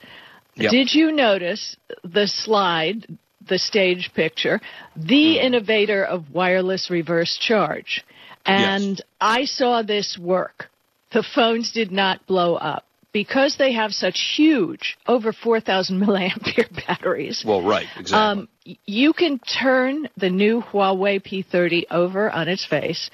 Yep. 0.56 0.70
Did 0.70 0.94
you 0.94 1.12
notice 1.12 1.76
the 2.02 2.26
slide, 2.26 3.06
the 3.46 3.58
stage 3.58 4.10
picture, 4.14 4.60
the 4.96 5.34
Hmm. 5.38 5.46
innovator 5.46 6.04
of 6.04 6.32
wireless 6.32 6.90
reverse 6.90 7.36
charge? 7.36 8.04
And 8.46 9.00
I 9.20 9.44
saw 9.44 9.82
this 9.82 10.16
work. 10.18 10.70
The 11.12 11.22
phones 11.22 11.72
did 11.72 11.90
not 11.92 12.26
blow 12.26 12.54
up 12.56 12.85
because 13.16 13.56
they 13.56 13.72
have 13.72 13.92
such 13.92 14.34
huge, 14.36 14.98
over 15.06 15.32
4,000 15.32 15.98
milliampere 16.04 16.68
batteries. 16.86 17.42
well, 17.46 17.62
right, 17.62 17.86
exactly. 17.96 18.42
Um, 18.42 18.48
you 18.84 19.14
can 19.14 19.38
turn 19.38 20.06
the 20.18 20.28
new 20.28 20.60
Huawei 20.60 21.22
P30 21.22 21.84
over 21.90 22.30
on 22.30 22.46
its 22.46 22.66
face, 22.66 23.08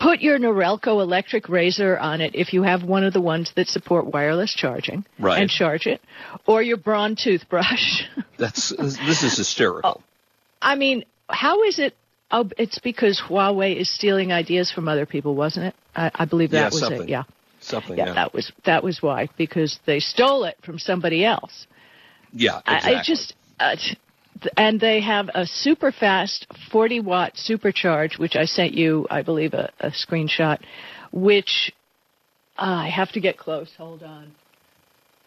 put 0.00 0.22
your 0.22 0.38
Norelco 0.38 1.02
electric 1.02 1.50
razor 1.50 1.98
on 1.98 2.22
it 2.22 2.34
if 2.34 2.54
you 2.54 2.62
have 2.62 2.82
one 2.82 3.04
of 3.04 3.12
the 3.12 3.20
ones 3.20 3.52
that 3.56 3.68
support 3.68 4.06
wireless 4.06 4.54
charging, 4.54 5.04
Right. 5.18 5.38
and 5.42 5.50
charge 5.50 5.86
it, 5.86 6.00
or 6.46 6.62
your 6.62 6.78
Braun 6.78 7.14
toothbrush. 7.14 8.04
That's 8.38 8.70
this 8.70 9.22
is 9.22 9.36
hysterical. 9.36 10.02
I 10.62 10.76
mean, 10.76 11.04
how 11.28 11.62
is 11.64 11.78
it? 11.78 11.94
Oh, 12.30 12.48
it's 12.56 12.78
because 12.78 13.20
Huawei 13.28 13.76
is 13.76 13.90
stealing 13.90 14.32
ideas 14.32 14.70
from 14.72 14.88
other 14.88 15.04
people, 15.04 15.34
wasn't 15.34 15.66
it? 15.66 15.74
I, 15.94 16.10
I 16.14 16.24
believe 16.24 16.52
that 16.52 16.58
Yeah, 16.58 16.64
was 16.70 16.80
something. 16.80 17.02
it. 17.02 17.08
Yeah. 17.10 17.24
Something. 17.62 17.96
yeah, 17.98 18.06
Yeah. 18.06 18.14
that 18.14 18.34
was 18.34 18.52
that 18.64 18.82
was 18.82 19.02
why 19.02 19.28
because 19.36 19.78
they 19.86 20.00
stole 20.00 20.44
it 20.44 20.56
from 20.64 20.78
somebody 20.78 21.24
else. 21.24 21.66
yeah. 22.32 22.58
Exactly. 22.66 22.94
I, 22.94 23.00
I 23.00 23.02
just, 23.02 23.34
uh, 23.60 23.76
t- 23.76 23.96
and 24.56 24.80
they 24.80 25.00
have 25.00 25.28
a 25.34 25.46
super 25.46 25.92
fast 25.92 26.46
40 26.70 27.00
watt 27.00 27.34
supercharge, 27.34 28.18
which 28.18 28.34
I 28.36 28.44
sent 28.46 28.72
you, 28.74 29.06
I 29.10 29.22
believe, 29.22 29.54
a, 29.54 29.70
a 29.80 29.90
screenshot, 29.90 30.58
which 31.12 31.72
uh, 32.58 32.62
I 32.62 32.88
have 32.88 33.12
to 33.12 33.20
get 33.20 33.38
close. 33.38 33.70
Hold 33.78 34.02
on. 34.02 34.32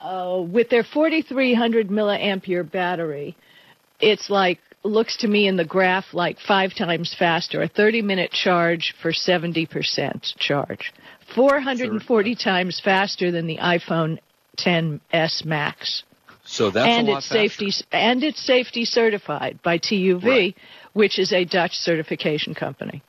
Uh, 0.02 0.42
with 0.42 0.70
their 0.70 0.84
4,300 0.84 1.88
milliampere 1.88 2.70
battery, 2.70 3.36
it's 4.00 4.30
like 4.30 4.60
looks 4.84 5.18
to 5.18 5.28
me 5.28 5.48
in 5.48 5.56
the 5.58 5.66
graph 5.66 6.14
like 6.14 6.38
five 6.40 6.76
times 6.78 7.16
faster. 7.18 7.62
A 7.64 7.68
30 7.68 8.02
minute 8.04 8.32
charge 8.32 8.94
for 9.02 9.12
70% 9.12 10.36
charge. 10.38 10.94
440 11.36 12.36
times 12.36 12.80
faster 12.80 13.30
than 13.32 13.46
the 13.46 13.58
iPhone 13.58 14.20
10s 14.58 15.46
Max. 15.46 16.04
So 16.46 16.70
that's 16.70 16.88
and 16.88 17.08
a 17.08 17.12
lot 17.12 17.18
it's 17.18 17.26
safety 17.28 17.66
faster. 17.72 17.86
and 17.92 18.24
it's 18.24 18.40
safety 18.40 18.86
certified 18.86 19.60
by 19.64 19.78
TUV, 19.80 20.24
Right. 20.24 20.56
which 20.94 21.20
is 21.20 21.34
a 21.34 21.44
Dutch 21.44 21.76
certification 21.78 22.54
company. 22.54 23.02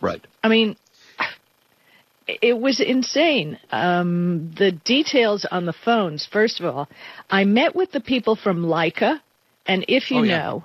Right. 0.00 0.24
I 0.44 0.48
mean, 0.48 0.76
it 2.28 2.58
was 2.58 2.80
insane. 2.80 3.58
Um, 3.72 4.52
the 4.56 4.70
details 4.72 5.44
on 5.50 5.66
the 5.66 5.72
phones. 5.72 6.26
First 6.26 6.60
of 6.60 6.66
all, 6.66 6.88
I 7.30 7.44
met 7.44 7.74
with 7.74 7.90
the 7.92 8.00
people 8.00 8.36
from 8.36 8.64
Leica, 8.64 9.20
and 9.66 9.84
if 9.88 10.10
you 10.10 10.18
Oh, 10.20 10.22
yeah. 10.22 10.38
know, 10.38 10.64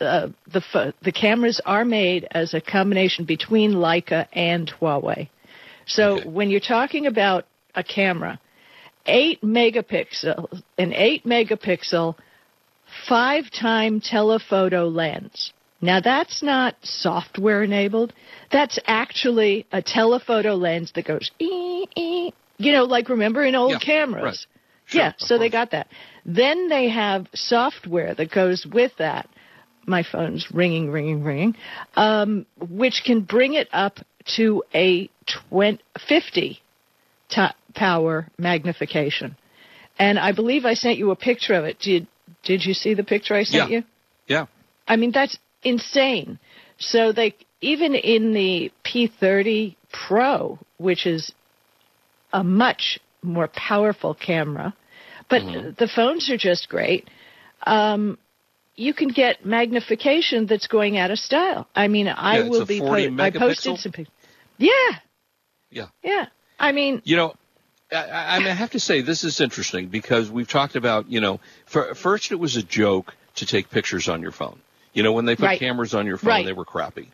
uh, 0.00 0.28
the 0.52 0.92
the 1.02 1.12
cameras 1.12 1.60
are 1.64 1.84
made 1.84 2.26
as 2.32 2.52
a 2.52 2.60
combination 2.60 3.24
between 3.24 3.74
Leica 3.74 4.26
and 4.32 4.70
Huawei. 4.80 5.28
So 5.86 6.16
Okay. 6.18 6.28
when 6.28 6.50
you're 6.50 6.60
talking 6.60 7.06
about 7.06 7.46
a 7.74 7.82
camera, 7.84 8.38
eight 9.06 9.42
megapixel, 9.42 10.62
an 10.78 10.92
eight 10.92 11.24
megapixel, 11.24 12.16
five 13.08 13.50
time 13.50 14.00
telephoto 14.00 14.88
lens. 14.88 15.52
Now 15.80 16.00
that's 16.00 16.42
not 16.42 16.76
software 16.82 17.62
enabled. 17.62 18.12
That's 18.50 18.78
actually 18.86 19.66
a 19.72 19.82
telephoto 19.82 20.54
lens 20.54 20.92
that 20.94 21.06
goes, 21.06 21.30
ee, 21.40 21.86
ee. 21.96 22.32
you 22.58 22.72
know, 22.72 22.84
like 22.84 23.08
remember 23.08 23.44
in 23.44 23.54
old 23.54 23.72
Yeah, 23.72 23.78
cameras. 23.80 24.22
right. 24.24 24.36
Sure, 24.86 25.00
yeah, 25.00 25.12
so 25.18 25.38
they 25.38 25.48
got 25.48 25.70
that. 25.70 25.88
Then 26.26 26.68
they 26.68 26.88
have 26.90 27.26
software 27.34 28.14
that 28.14 28.30
goes 28.30 28.66
with 28.66 28.92
that. 28.98 29.28
My 29.86 30.02
phone's 30.02 30.46
ringing, 30.52 30.90
ringing, 30.90 31.22
ringing, 31.22 31.56
um, 31.96 32.46
which 32.58 33.02
can 33.04 33.22
bring 33.22 33.54
it 33.54 33.68
up 33.72 33.98
to 34.36 34.62
a 34.74 35.08
20, 35.50 35.82
50 36.08 36.60
ti 37.28 37.46
power 37.74 38.28
magnification. 38.38 39.36
And 39.98 40.18
I 40.18 40.32
believe 40.32 40.64
I 40.64 40.74
sent 40.74 40.98
you 40.98 41.10
a 41.10 41.16
picture 41.16 41.54
of 41.54 41.64
it. 41.64 41.78
Did 41.78 42.06
Did 42.42 42.64
you 42.64 42.74
see 42.74 42.94
the 42.94 43.04
picture 43.04 43.34
I 43.34 43.44
sent 43.44 43.70
Yeah. 43.70 43.76
you? 43.78 43.84
Yeah. 44.26 44.46
I 44.88 44.96
mean, 44.96 45.12
that's 45.12 45.38
insane. 45.62 46.38
So 46.78 47.12
they 47.12 47.34
even 47.60 47.94
in 47.94 48.32
the 48.34 48.72
P30 48.84 49.76
Pro, 49.92 50.58
which 50.78 51.06
is 51.06 51.32
a 52.32 52.44
much 52.44 52.98
more 53.22 53.48
powerful 53.48 54.14
camera, 54.14 54.74
but 55.30 55.42
Mm-hmm. 55.42 55.70
the 55.78 55.88
phones 55.88 56.30
are 56.30 56.36
just 56.36 56.68
great. 56.68 57.08
Um, 57.66 58.18
you 58.76 58.92
can 58.92 59.08
get 59.08 59.46
magnification 59.46 60.46
that's 60.46 60.66
going 60.66 60.98
out 60.98 61.10
of 61.10 61.18
style. 61.18 61.68
I 61.74 61.88
mean, 61.88 62.08
I 62.08 62.40
Yeah, 62.40 62.48
will 62.50 62.66
be. 62.66 62.78
40 62.80 63.08
I 63.18 63.30
posted 63.30 63.78
some 63.78 63.92
pictures. 63.92 64.13
Yeah, 64.58 64.70
Yeah. 65.70 65.86
yeah. 66.02 66.26
I 66.58 66.72
mean, 66.72 67.02
You 67.04 67.16
know, 67.16 67.34
I, 67.92 68.36
I 68.36 68.38
mean, 68.38 68.48
I 68.48 68.52
have 68.54 68.70
to 68.72 68.80
say 68.80 69.00
this 69.00 69.24
is 69.24 69.40
interesting 69.40 69.88
because 69.88 70.30
we've 70.30 70.48
talked 70.48 70.76
about, 70.76 71.10
you 71.10 71.20
know, 71.20 71.40
for, 71.66 71.94
first 71.94 72.32
it 72.32 72.36
was 72.36 72.56
a 72.56 72.62
joke 72.62 73.14
to 73.36 73.46
take 73.46 73.70
pictures 73.70 74.08
on 74.08 74.22
your 74.22 74.30
phone. 74.32 74.58
You 74.92 75.02
know, 75.02 75.10
when 75.12 75.24
they 75.24 75.34
put 75.34 75.46
Right. 75.46 75.58
cameras 75.58 75.92
on 75.92 76.06
your 76.06 76.16
phone, 76.16 76.28
Right. 76.28 76.46
they 76.46 76.52
were 76.52 76.64
crappy. 76.64 77.08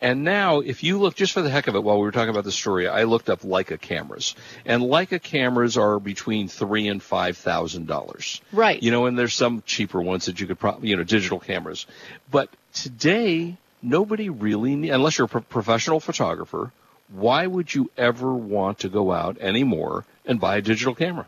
And 0.00 0.24
now, 0.24 0.60
if 0.60 0.82
you 0.82 0.98
look 0.98 1.14
just 1.14 1.34
for 1.34 1.42
the 1.42 1.50
heck 1.50 1.66
of 1.68 1.74
it, 1.74 1.82
while 1.84 1.96
we 1.98 2.02
were 2.04 2.10
talking 2.12 2.30
about 2.30 2.44
the 2.44 2.52
story, 2.52 2.88
I 2.88 3.02
looked 3.04 3.28
up 3.28 3.42
Leica 3.42 3.78
cameras, 3.78 4.34
and 4.64 4.82
Leica 4.82 5.22
cameras 5.22 5.76
are 5.76 5.98
between 6.00 6.48
three 6.48 6.88
and 6.88 7.02
five 7.02 7.36
thousand 7.36 7.86
dollars. 7.86 8.40
Right. 8.52 8.82
You 8.82 8.90
know, 8.90 9.04
and 9.04 9.18
there's 9.18 9.34
some 9.34 9.62
cheaper 9.66 10.00
ones 10.00 10.26
that 10.26 10.40
you 10.40 10.46
could 10.46 10.58
probably, 10.58 10.88
you 10.88 10.96
know, 10.96 11.02
digital 11.04 11.38
cameras. 11.38 11.84
But 12.30 12.48
today, 12.72 13.58
nobody 13.82 14.30
really, 14.30 14.88
unless 14.88 15.18
you're 15.18 15.26
a 15.26 15.28
pro- 15.28 15.40
professional 15.42 16.00
photographer, 16.00 16.72
why 17.08 17.46
would 17.46 17.74
you 17.74 17.90
ever 17.96 18.32
want 18.34 18.80
to 18.80 18.88
go 18.88 19.12
out 19.12 19.38
anymore 19.38 20.04
and 20.24 20.40
buy 20.40 20.56
a 20.56 20.62
digital 20.62 20.94
camera? 20.94 21.26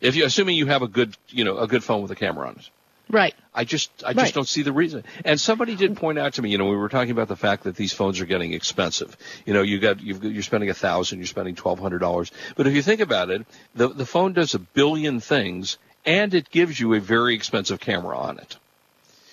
If 0.00 0.16
you, 0.16 0.24
assuming 0.24 0.56
you 0.56 0.66
have 0.66 0.82
a 0.82 0.88
good, 0.88 1.16
you 1.28 1.44
know, 1.44 1.58
a 1.58 1.66
good 1.66 1.84
phone 1.84 2.02
with 2.02 2.10
a 2.10 2.14
camera 2.16 2.48
on 2.48 2.56
it. 2.56 2.70
right. 3.10 3.34
I 3.52 3.64
just, 3.64 3.90
I 4.04 4.08
Right. 4.08 4.18
just 4.18 4.34
don't 4.34 4.46
see 4.48 4.62
the 4.62 4.72
reason. 4.72 5.02
And 5.24 5.38
somebody 5.40 5.74
did 5.74 5.96
point 5.96 6.18
out 6.18 6.34
to 6.34 6.42
me, 6.42 6.50
you 6.50 6.58
know, 6.58 6.68
we 6.68 6.76
were 6.76 6.88
talking 6.88 7.10
about 7.10 7.26
the 7.28 7.36
fact 7.36 7.64
that 7.64 7.74
these 7.74 7.92
phones 7.92 8.20
are 8.20 8.24
getting 8.24 8.52
expensive. 8.54 9.16
You 9.44 9.52
know, 9.52 9.62
you 9.62 9.80
got, 9.80 10.00
you've, 10.00 10.20
got- 10.20 10.30
you're 10.32 10.44
spending 10.44 10.70
a 10.70 10.74
thousand, 10.74 11.18
you're 11.18 11.26
spending 11.26 11.56
twelve 11.56 11.80
hundred 11.80 11.98
dollars. 11.98 12.30
But 12.56 12.68
if 12.68 12.74
you 12.74 12.80
think 12.82 13.00
about 13.00 13.28
it, 13.30 13.44
the 13.74 13.88
the 13.88 14.06
phone 14.06 14.32
does 14.32 14.54
a 14.54 14.60
billion 14.60 15.18
things, 15.18 15.76
and 16.06 16.32
it 16.32 16.48
gives 16.50 16.78
you 16.78 16.94
a 16.94 17.00
very 17.00 17.34
expensive 17.34 17.80
camera 17.80 18.16
on 18.16 18.38
it. 18.38 18.56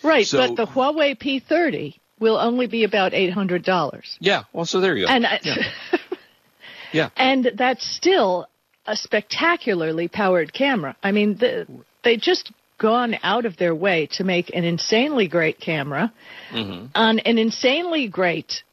Right, 0.04 0.26
So- 0.26 0.40
but 0.40 0.56
the 0.56 0.66
Huawei 0.66 1.16
P30 1.16 2.00
will 2.20 2.38
only 2.38 2.68
be 2.68 2.84
about 2.84 3.14
eight 3.14 3.32
hundred 3.34 3.64
dollars, 3.64 4.18
Yeah. 4.20 4.44
Well, 4.54 4.66
so 4.66 4.80
there 4.82 4.96
you 4.98 5.06
go. 5.08 5.14
and 5.14 5.26
I, 5.26 5.40
yeah. 5.44 5.56
yeah. 6.94 7.10
and 7.16 7.52
that's 7.56 7.86
still 7.86 8.48
a 8.86 8.96
spectacularly 8.96 10.08
powered 10.08 10.54
camera. 10.54 10.96
I 11.04 11.12
mean, 11.12 11.38
the, 11.38 11.68
they 12.04 12.18
just 12.18 12.52
gone 12.80 13.16
out 13.24 13.46
of 13.46 13.58
their 13.58 13.74
way 13.76 14.08
to 14.14 14.24
make 14.24 14.50
an 14.56 14.64
insanely 14.64 15.28
great 15.28 15.60
camera 15.60 16.12
Mm-hmm. 16.52 16.86
on 16.96 17.20
an 17.20 17.38
insanely 17.38 18.08
great 18.08 18.64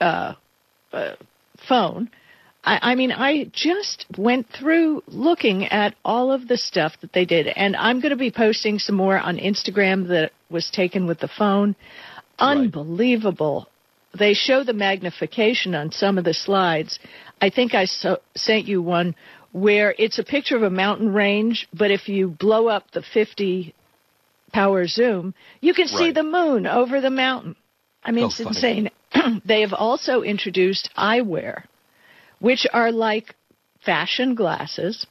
uh, 0.00 0.34
uh, 0.92 1.14
phone. 1.68 2.08
I, 2.62 2.92
I 2.92 2.94
mean, 2.94 3.10
I 3.10 3.50
just 3.52 4.06
went 4.16 4.46
through 4.48 5.02
looking 5.08 5.64
at 5.66 5.96
all 6.04 6.30
of 6.30 6.46
the 6.46 6.56
stuff 6.56 6.92
that 7.00 7.12
they 7.12 7.24
did, 7.24 7.48
and 7.48 7.74
I'm 7.74 8.00
going 8.00 8.10
to 8.10 8.16
be 8.16 8.30
posting 8.30 8.78
some 8.78 8.94
more 8.96 9.18
on 9.18 9.38
Instagram 9.38 10.06
that 10.08 10.30
was 10.50 10.70
taken 10.70 11.06
with 11.06 11.18
the 11.18 11.28
phone. 11.28 11.74
Unbelievable. 12.38 13.68
They 14.16 14.34
show 14.34 14.62
the 14.64 14.72
magnification 14.72 15.74
on 15.74 15.90
some 15.90 16.18
of 16.18 16.24
the 16.24 16.34
slides. 16.34 16.98
I 17.40 17.50
think 17.50 17.74
I 17.74 17.84
so, 17.86 18.18
sent 18.36 18.66
you 18.66 18.80
one 18.80 19.14
where 19.52 19.94
it's 19.98 20.18
a 20.18 20.24
picture 20.24 20.56
of 20.56 20.62
a 20.62 20.70
mountain 20.70 21.12
range, 21.12 21.68
but 21.72 21.90
if 21.90 22.08
you 22.08 22.28
blow 22.28 22.68
up 22.68 22.90
the 22.90 23.02
50 23.02 23.74
power 24.52 24.86
zoom, 24.86 25.34
you 25.60 25.74
can 25.74 25.88
see 25.88 26.06
Right. 26.06 26.14
the 26.14 26.22
moon 26.22 26.66
over 26.66 27.00
the 27.00 27.10
mountain. 27.10 27.56
I 28.04 28.12
mean, 28.12 28.24
Oh, 28.24 28.26
it's 28.28 28.40
insane. 28.40 28.90
they 29.44 29.60
have 29.62 29.72
also 29.72 30.22
introduced 30.22 30.90
eyewear, 30.96 31.64
which 32.40 32.66
are 32.72 32.92
like 32.92 33.34
fashion 33.84 34.34
glasses, 34.34 35.06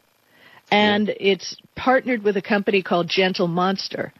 and 0.71 1.09
it's 1.19 1.55
partnered 1.75 2.23
with 2.23 2.37
a 2.37 2.41
company 2.41 2.81
called 2.81 3.07
Gentle 3.07 3.47
Monster. 3.47 4.13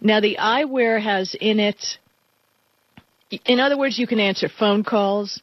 Now, 0.00 0.20
the 0.20 0.36
eyewear 0.40 1.00
has 1.00 1.34
in 1.40 1.60
it, 1.60 1.98
in 3.30 3.60
other 3.60 3.76
words, 3.76 3.98
you 3.98 4.06
can 4.06 4.20
answer 4.20 4.48
phone 4.48 4.84
calls. 4.84 5.42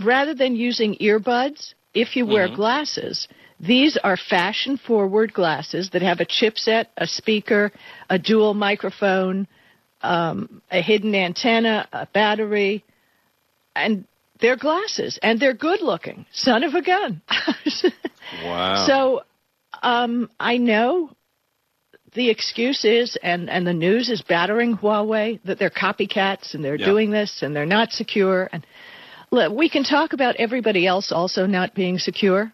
Rather 0.00 0.34
than 0.34 0.54
using 0.54 0.94
earbuds, 1.00 1.74
if 1.92 2.14
you 2.14 2.24
wear 2.24 2.48
glasses, 2.54 3.26
these 3.58 3.98
are 4.04 4.16
fashion 4.16 4.76
forward 4.76 5.32
glasses 5.32 5.90
that 5.90 6.02
have 6.02 6.20
a 6.20 6.24
chipset, 6.24 6.86
a 6.96 7.06
speaker, 7.06 7.72
a 8.08 8.18
dual 8.18 8.54
microphone, 8.54 9.48
um, 10.02 10.62
a 10.70 10.80
hidden 10.80 11.14
antenna, 11.14 11.88
a 11.92 12.06
battery, 12.06 12.84
and 13.74 14.04
they're 14.40 14.56
glasses 14.56 15.18
and 15.22 15.40
they're 15.40 15.54
good 15.54 15.80
looking. 15.80 16.26
Son 16.32 16.62
of 16.62 16.74
a 16.74 16.82
gun. 16.82 17.20
Wow. 18.44 18.86
So 18.86 19.22
um, 19.82 20.30
I 20.38 20.58
know 20.58 21.10
the 22.14 22.30
excuse 22.30 22.84
is, 22.84 23.16
and, 23.22 23.50
and 23.50 23.66
the 23.66 23.72
news 23.74 24.08
is 24.10 24.22
battering 24.22 24.76
Huawei 24.76 25.40
that 25.44 25.58
they're 25.58 25.70
copycats 25.70 26.54
and 26.54 26.64
they're 26.64 26.76
Yeah. 26.76 26.86
doing 26.86 27.10
this 27.10 27.42
and 27.42 27.54
they're 27.54 27.66
not 27.66 27.92
secure. 27.92 28.48
And 28.52 28.66
look, 29.30 29.52
we 29.52 29.68
can 29.68 29.84
talk 29.84 30.12
about 30.12 30.36
everybody 30.36 30.86
else 30.86 31.12
also 31.12 31.46
not 31.46 31.74
being 31.74 31.98
secure, 31.98 32.52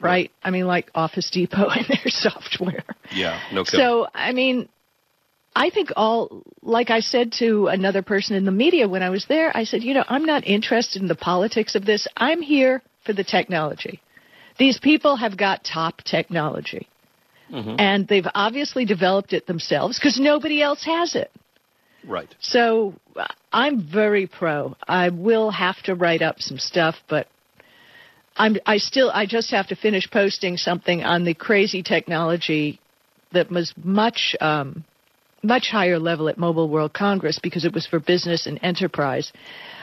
right? 0.00 0.30
I 0.42 0.50
mean, 0.50 0.66
like 0.66 0.90
Office 0.94 1.30
Depot 1.30 1.68
and 1.76 1.86
their 1.86 2.08
software. 2.08 2.84
yeah. 3.12 3.40
No 3.52 3.64
kidding. 3.64 3.80
So, 3.80 4.06
I 4.14 4.32
mean, 4.32 4.68
I 5.56 5.70
think 5.70 5.90
all, 5.96 6.42
like 6.62 6.90
I 6.90 7.00
said 7.00 7.32
to 7.38 7.68
another 7.68 8.02
person 8.02 8.36
in 8.36 8.44
the 8.44 8.50
media 8.50 8.88
when 8.88 9.02
I 9.02 9.10
was 9.10 9.26
there, 9.28 9.56
I 9.56 9.64
said, 9.64 9.82
you 9.82 9.94
know, 9.94 10.04
I'm 10.08 10.24
not 10.24 10.46
interested 10.46 11.00
in 11.00 11.08
the 11.08 11.14
politics 11.14 11.74
of 11.74 11.84
this. 11.84 12.06
I'm 12.16 12.42
here 12.42 12.82
for 13.06 13.12
the 13.12 13.24
technology. 13.24 14.00
These 14.58 14.78
people 14.78 15.16
have 15.16 15.36
got 15.36 15.64
top 15.64 16.02
technology. 16.02 16.88
And 17.78 18.08
they've 18.08 18.26
obviously 18.34 18.84
developed 18.84 19.32
it 19.32 19.46
themselves 19.46 19.98
because 19.98 20.18
nobody 20.18 20.60
else 20.62 20.84
has 20.84 21.14
it. 21.14 21.30
right. 22.06 22.34
So 22.40 22.94
I'm 23.52 23.80
very 23.80 24.26
pro. 24.26 24.76
I 24.86 25.10
will 25.10 25.50
have 25.50 25.80
to 25.84 25.94
write 25.94 26.22
up 26.22 26.40
some 26.40 26.58
stuff, 26.58 26.96
but 27.08 27.28
I'm 28.36 28.56
I 28.66 28.78
still 28.78 29.10
I 29.10 29.26
just 29.26 29.50
have 29.52 29.68
to 29.68 29.76
finish 29.76 30.10
posting 30.10 30.56
something 30.56 31.04
on 31.04 31.24
the 31.24 31.34
crazy 31.34 31.82
technology 31.82 32.80
that 33.32 33.50
was 33.50 33.72
much 33.76 34.34
um, 34.40 34.84
much 35.44 35.68
higher 35.70 35.98
level 35.98 36.28
at 36.28 36.38
Mobile 36.38 36.68
World 36.68 36.92
Congress 36.92 37.38
because 37.40 37.64
it 37.64 37.72
was 37.72 37.86
for 37.86 38.00
business 38.00 38.46
and 38.46 38.58
enterprise. 38.62 39.32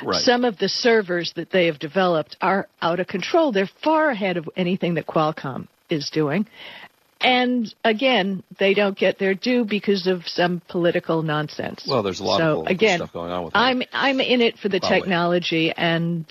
Right. 0.04 0.22
Some 0.22 0.44
of 0.44 0.58
the 0.58 0.68
servers 0.68 1.32
that 1.36 1.52
they 1.52 1.68
have 1.68 1.80
developed 1.80 2.36
are 2.42 2.68
out 2.82 3.00
of 3.00 3.08
control. 3.08 3.52
They're 3.52 3.70
far 3.84 4.10
ahead 4.10 4.38
of 4.38 4.50
anything 4.58 4.96
that 4.96 5.06
Qualcomm 5.06 5.68
is 5.90 6.10
doing. 6.10 6.48
And 7.22 7.74
again, 7.84 8.44
they 8.60 8.74
don't 8.74 8.98
get 8.98 9.20
their 9.20 9.34
due 9.34 9.66
because 9.66 10.08
of 10.08 10.28
some 10.28 10.62
political 10.68 11.22
nonsense. 11.22 11.86
Well, 11.88 12.04
there's 12.04 12.20
a 12.20 12.24
lot 12.24 12.38
so, 12.40 12.44
of 12.44 12.54
political 12.66 12.76
again, 12.76 12.98
stuff 13.00 13.14
going 13.14 13.32
on 13.32 13.46
with 13.46 13.54
that. 13.54 13.60
I'm 13.60 13.84
I'm 13.94 14.20
in 14.20 14.42
it 14.42 14.58
for 14.58 14.70
the 14.70 14.80
Huawei. 14.80 14.90
technology, 15.00 15.72
and 15.76 16.26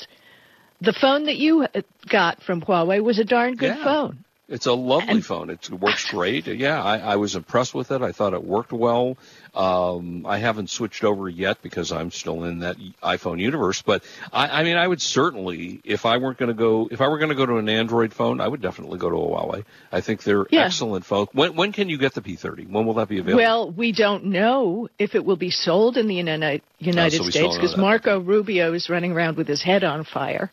the 0.81 0.93
phone 0.93 1.27
that 1.27 1.37
you 1.37 1.67
got 2.09 2.43
from 2.43 2.63
Huawei 2.63 3.03
was 3.03 3.19
a 3.19 3.25
darn 3.25 3.55
good 3.57 3.75
Yeah. 3.77 3.85
phone. 3.85 4.25
It's 4.51 4.67
a 4.67 4.73
lovely 4.73 5.15
And- 5.15 5.25
phone. 5.25 5.49
It 5.49 5.71
works 5.71 6.11
great. 6.11 6.47
Yeah, 6.49 6.83
I, 6.83 6.99
I 6.99 7.17
was 7.17 7.37
impressed 7.37 7.73
with 7.73 7.93
it. 7.93 8.03
I 8.03 8.11
thought 8.13 8.35
it 8.35 8.43
worked 8.45 8.73
well. 8.73 9.17
Um, 9.55 10.27
I 10.27 10.39
haven't 10.39 10.71
switched 10.71 11.03
over 11.05 11.29
yet 11.29 11.63
because 11.63 11.93
I'm 11.93 12.11
still 12.11 12.45
in 12.45 12.61
that 12.61 12.77
iPhone 13.03 13.41
universe. 13.41 13.83
But 13.83 14.05
I, 14.33 14.61
I 14.61 14.65
mean, 14.65 14.77
I 14.77 14.87
would 14.87 15.01
certainly, 15.01 15.81
if 15.85 16.05
I 16.07 16.19
weren't 16.19 16.39
going 16.39 16.49
to 16.49 16.55
go, 16.55 16.89
if 16.91 17.01
I 17.01 17.09
were 17.09 17.19
going 17.19 17.31
to 17.31 17.35
go 17.35 17.47
to 17.47 17.57
an 17.57 17.69
Android 17.69 18.13
phone, 18.13 18.41
I 18.41 18.49
would 18.49 18.61
definitely 18.61 18.99
go 18.99 19.09
to 19.11 19.17
a 19.17 19.19
Huawei. 19.19 19.65
I 19.93 20.01
think 20.01 20.23
they're 20.25 20.47
Yeah. 20.51 20.67
excellent 20.67 21.05
phones. 21.05 21.29
When, 21.33 21.55
when 21.57 21.73
can 21.73 21.89
you 21.89 21.99
get 21.99 22.15
the 22.15 22.21
P30? 22.21 22.69
When 22.71 22.87
will 22.87 22.95
that 22.95 23.09
be 23.09 23.19
available? 23.19 23.43
Well, 23.43 23.71
we 23.71 23.93
don't 23.93 24.27
know 24.27 24.89
if 24.99 25.15
it 25.15 25.25
will 25.25 25.37
be 25.37 25.51
sold 25.51 25.97
in 25.97 26.07
the 26.09 26.15
United 26.17 26.63
United 26.79 27.21
Oh, 27.21 27.25
so 27.25 27.31
States 27.31 27.57
because. 27.57 27.77
Marco 27.77 28.21
Rubio 28.21 28.73
is 28.73 28.89
running 28.89 29.13
around 29.13 29.37
with 29.37 29.47
his 29.49 29.63
head 29.63 29.85
on 29.85 30.05
fire 30.05 30.51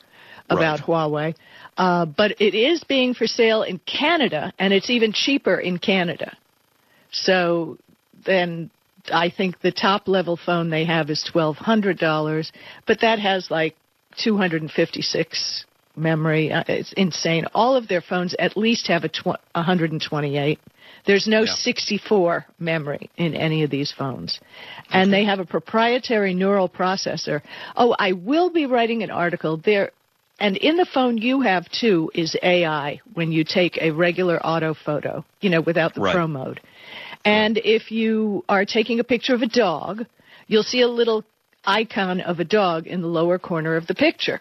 about 0.50 0.80
Huawei. 0.82 1.36
Uh, 1.78 2.06
but 2.06 2.32
it 2.42 2.56
is 2.56 2.84
being 2.84 3.14
for 3.14 3.28
sale 3.28 3.64
in 3.64 3.80
Canada, 3.80 4.54
and 4.58 4.74
it's 4.74 4.90
even 4.90 5.14
cheaper 5.14 5.58
in 5.60 5.78
Canada. 5.78 6.36
So 7.12 7.78
then 8.26 8.72
I 9.12 9.30
think 9.30 9.60
the 9.62 9.72
top 9.72 10.08
level 10.08 10.38
phone 10.38 10.70
they 10.70 10.86
have 10.86 11.10
is 11.10 11.24
twelve 11.24 11.58
hundred 11.58 11.98
dollars, 11.98 12.52
but 12.86 13.02
that 13.02 13.20
has 13.20 13.52
like 13.52 13.76
two 14.18 14.38
hundred 14.38 14.62
and 14.62 14.72
fifty 14.72 15.02
six 15.02 15.66
memory. 15.96 16.52
Uh, 16.52 16.64
it's 16.68 16.94
insane. 16.94 17.46
All 17.54 17.76
of 17.76 17.88
their 17.88 18.02
phones 18.02 18.36
at 18.40 18.56
least 18.56 18.88
have 18.88 19.04
a 19.04 19.10
tw- 19.10 19.26
128. 19.56 20.60
There's 21.06 21.28
no 21.28 21.42
Yeah. 21.42 21.54
64 21.54 22.46
memory 22.60 23.10
in 23.18 23.34
any 23.34 23.64
of 23.64 23.70
these 23.70 23.92
phones. 23.92 24.40
And 24.92 25.12
they 25.12 25.24
have 25.26 25.40
a 25.40 25.46
proprietary 25.46 26.34
neural 26.34 26.70
processor. 26.70 27.42
Oh, 27.76 27.96
I 27.98 28.12
will 28.12 28.50
be 28.50 28.66
writing 28.66 29.04
an 29.04 29.12
article 29.12 29.58
there. 29.58 29.92
And 30.40 30.56
in 30.58 30.78
the 30.78 30.86
phone 30.86 31.18
you 31.18 31.42
have 31.42 31.68
too 31.70 32.12
is 32.14 32.36
AI 32.44 33.02
when 33.14 33.32
you 33.32 33.44
take 33.44 33.78
a 33.82 33.92
regular 33.92 34.40
auto 34.46 34.74
photo, 34.74 35.26
you 35.42 35.50
know, 35.50 35.62
without 35.62 35.96
the 35.96 36.02
Right. 36.02 36.14
pro 36.14 36.28
mode. 36.28 36.62
And 37.26 37.58
if 37.58 37.92
you 37.92 38.44
are 38.48 38.66
taking 38.66 39.00
a 39.00 39.04
picture 39.04 39.34
of 39.34 39.42
a 39.42 39.48
dog, 39.48 40.06
you'll 40.48 40.64
see 40.64 40.82
a 40.82 40.88
little 40.88 41.24
icon 41.66 42.22
of 42.22 42.40
a 42.40 42.46
dog 42.46 42.88
in 42.88 43.02
the 43.02 43.08
lower 43.08 43.40
corner 43.40 43.76
of 43.76 43.88
the 43.88 43.96
picture. 43.96 44.40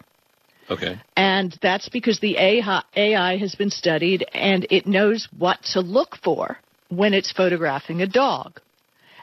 okay. 0.69 0.99
And 1.17 1.57
that's 1.63 1.89
because 1.89 2.19
the 2.21 2.37
AI 2.39 3.37
has 3.37 3.55
been 3.55 3.71
studied 3.71 4.27
and 4.35 4.67
it 4.71 4.87
knows 4.87 5.29
what 5.39 5.63
to 5.73 5.81
look 5.81 6.17
for 6.23 6.59
when 6.89 7.15
it's 7.15 7.33
photographing 7.33 8.03
a 8.03 8.07
dog. 8.07 8.61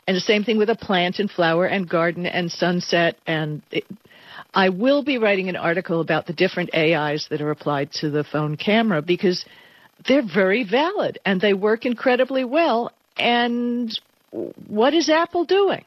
And 0.08 0.16
the 0.18 0.22
same 0.22 0.44
thing 0.44 0.58
with 0.58 0.70
a 0.70 0.76
plant 0.76 1.20
and 1.20 1.30
flower 1.30 1.66
and 1.66 1.88
garden 1.88 2.26
and 2.26 2.52
sunset. 2.52 3.18
And 3.28 3.62
I 4.54 4.70
will 4.70 5.04
be 5.04 5.18
writing 5.18 5.50
an 5.50 5.56
article 5.56 6.00
about 6.02 6.26
the 6.26 6.34
different 6.34 6.74
AIs 6.76 7.28
that 7.30 7.42
are 7.42 7.52
applied 7.52 7.92
to 7.94 8.10
the 8.10 8.24
phone 8.24 8.58
camera 8.58 9.02
because 9.02 9.46
they're 10.08 10.22
very 10.22 10.64
valid 10.64 11.20
and 11.26 11.40
they 11.42 11.54
work 11.54 11.86
incredibly 11.86 12.44
well. 12.46 12.92
And 13.18 13.98
what 14.68 14.94
is 14.94 15.10
Apple 15.10 15.46
doing? 15.46 15.86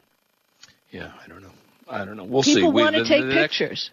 Yeah, 0.91 1.11
I 1.23 1.27
don't 1.27 1.41
know. 1.41 1.51
I 1.89 2.05
don't 2.05 2.17
know. 2.17 2.23
We'll 2.23 2.43
People 2.43 2.61
see. 2.61 2.67
We- 2.67 2.81
want 2.83 2.95
to 2.95 3.03
the- 3.03 3.09
take 3.09 3.21
the 3.21 3.27
next- 3.33 3.57
pictures. 3.57 3.91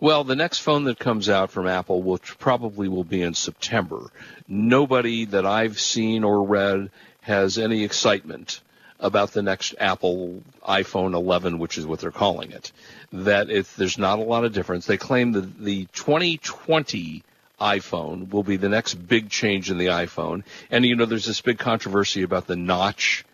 Well, 0.00 0.24
the 0.24 0.36
next 0.36 0.58
phone 0.58 0.84
that 0.84 0.98
comes 0.98 1.28
out 1.28 1.50
from 1.50 1.66
Apple, 1.66 2.02
which 2.02 2.38
probably 2.38 2.88
will 2.88 3.04
be 3.04 3.22
in 3.22 3.32
September, 3.32 4.10
nobody 4.48 5.24
that 5.26 5.46
I've 5.46 5.80
seen 5.80 6.24
or 6.24 6.42
read 6.42 6.90
has 7.22 7.56
any 7.56 7.84
excitement 7.84 8.60
about 9.04 9.32
the 9.32 9.42
next 9.42 9.74
Apple 9.78 10.42
iPhone 10.66 11.14
11, 11.14 11.58
which 11.58 11.76
is 11.78 11.86
what 11.86 12.00
they're 12.00 12.10
calling 12.10 12.50
it. 12.52 12.72
That 13.12 13.50
it, 13.50 13.66
there's 13.76 13.98
not 13.98 14.18
a 14.18 14.22
lot 14.22 14.44
of 14.44 14.52
difference. 14.54 14.86
They 14.86 14.96
claim 14.96 15.32
that 15.32 15.58
the 15.60 15.84
2020 15.92 17.22
iPhone 17.60 18.30
will 18.32 18.42
be 18.42 18.56
the 18.56 18.70
next 18.70 18.94
big 18.94 19.28
change 19.28 19.70
in 19.70 19.78
the 19.78 19.86
iPhone. 19.86 20.42
And 20.70 20.84
you 20.84 20.96
know, 20.96 21.04
there's 21.04 21.26
this 21.26 21.40
big 21.42 21.58
controversy 21.58 22.22
about 22.22 22.46
the 22.46 22.56
notch 22.56 23.24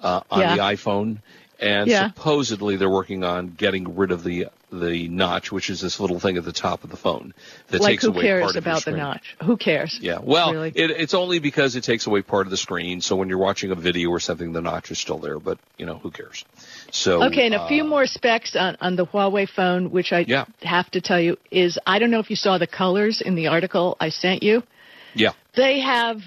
uh, 0.00 0.20
on 0.30 0.40
Yeah. 0.40 0.54
the 0.56 0.62
iPhone, 0.62 1.18
and 1.60 1.88
Yeah. 1.88 2.08
supposedly 2.08 2.76
they're 2.76 2.90
working 2.90 3.22
on 3.22 3.50
getting 3.56 3.96
rid 3.96 4.10
of 4.10 4.24
the 4.24 4.48
the 4.72 5.08
notch, 5.08 5.50
which 5.52 5.70
is 5.70 5.80
this 5.80 5.98
little 6.00 6.20
thing 6.20 6.36
at 6.36 6.44
the 6.44 6.52
top 6.52 6.84
of 6.84 6.90
the 6.90 6.96
phone 6.96 7.34
that 7.68 7.80
Like 7.80 7.90
takes 7.92 8.04
away 8.04 8.28
part 8.40 8.56
of 8.56 8.64
your 8.64 8.72
about 8.72 8.74
the 8.76 8.80
screen. 8.80 8.96
notch? 8.98 9.36
Who 9.44 9.56
cares? 9.56 9.98
Yeah, 10.00 10.18
well, 10.22 10.52
Really? 10.52 10.72
it, 10.74 10.90
it's 10.90 11.14
only 11.14 11.38
because 11.38 11.76
it 11.76 11.84
takes 11.84 12.06
away 12.06 12.22
part 12.22 12.46
of 12.46 12.50
the 12.50 12.56
screen. 12.56 13.00
So 13.00 13.16
when 13.16 13.28
you're 13.28 13.38
watching 13.38 13.70
a 13.70 13.74
video 13.74 14.10
or 14.10 14.20
something, 14.20 14.52
the 14.52 14.60
notch 14.60 14.90
is 14.90 14.98
still 14.98 15.18
there. 15.18 15.38
But 15.40 15.58
you 15.76 15.86
know, 15.86 15.98
who 15.98 16.10
cares? 16.10 16.44
So 16.90 17.24
Okay, 17.24 17.46
and 17.46 17.54
a 17.54 17.66
few 17.68 17.82
uh, 17.84 17.86
more 17.88 18.06
specs 18.06 18.54
on, 18.56 18.76
on 18.80 18.96
the 18.96 19.06
Huawei 19.06 19.48
phone, 19.48 19.90
which 19.90 20.12
I 20.12 20.24
Yeah. 20.28 20.44
have 20.62 20.90
to 20.92 21.00
tell 21.00 21.20
you 21.20 21.36
is 21.50 21.78
I 21.86 21.98
don't 21.98 22.10
know 22.10 22.20
if 22.20 22.30
you 22.30 22.36
saw 22.36 22.58
the 22.58 22.66
colors 22.66 23.20
in 23.20 23.34
the 23.34 23.48
article 23.48 23.96
I 24.00 24.10
sent 24.10 24.42
you. 24.42 24.62
Yeah, 25.14 25.32
They 25.56 25.80
have 25.80 26.18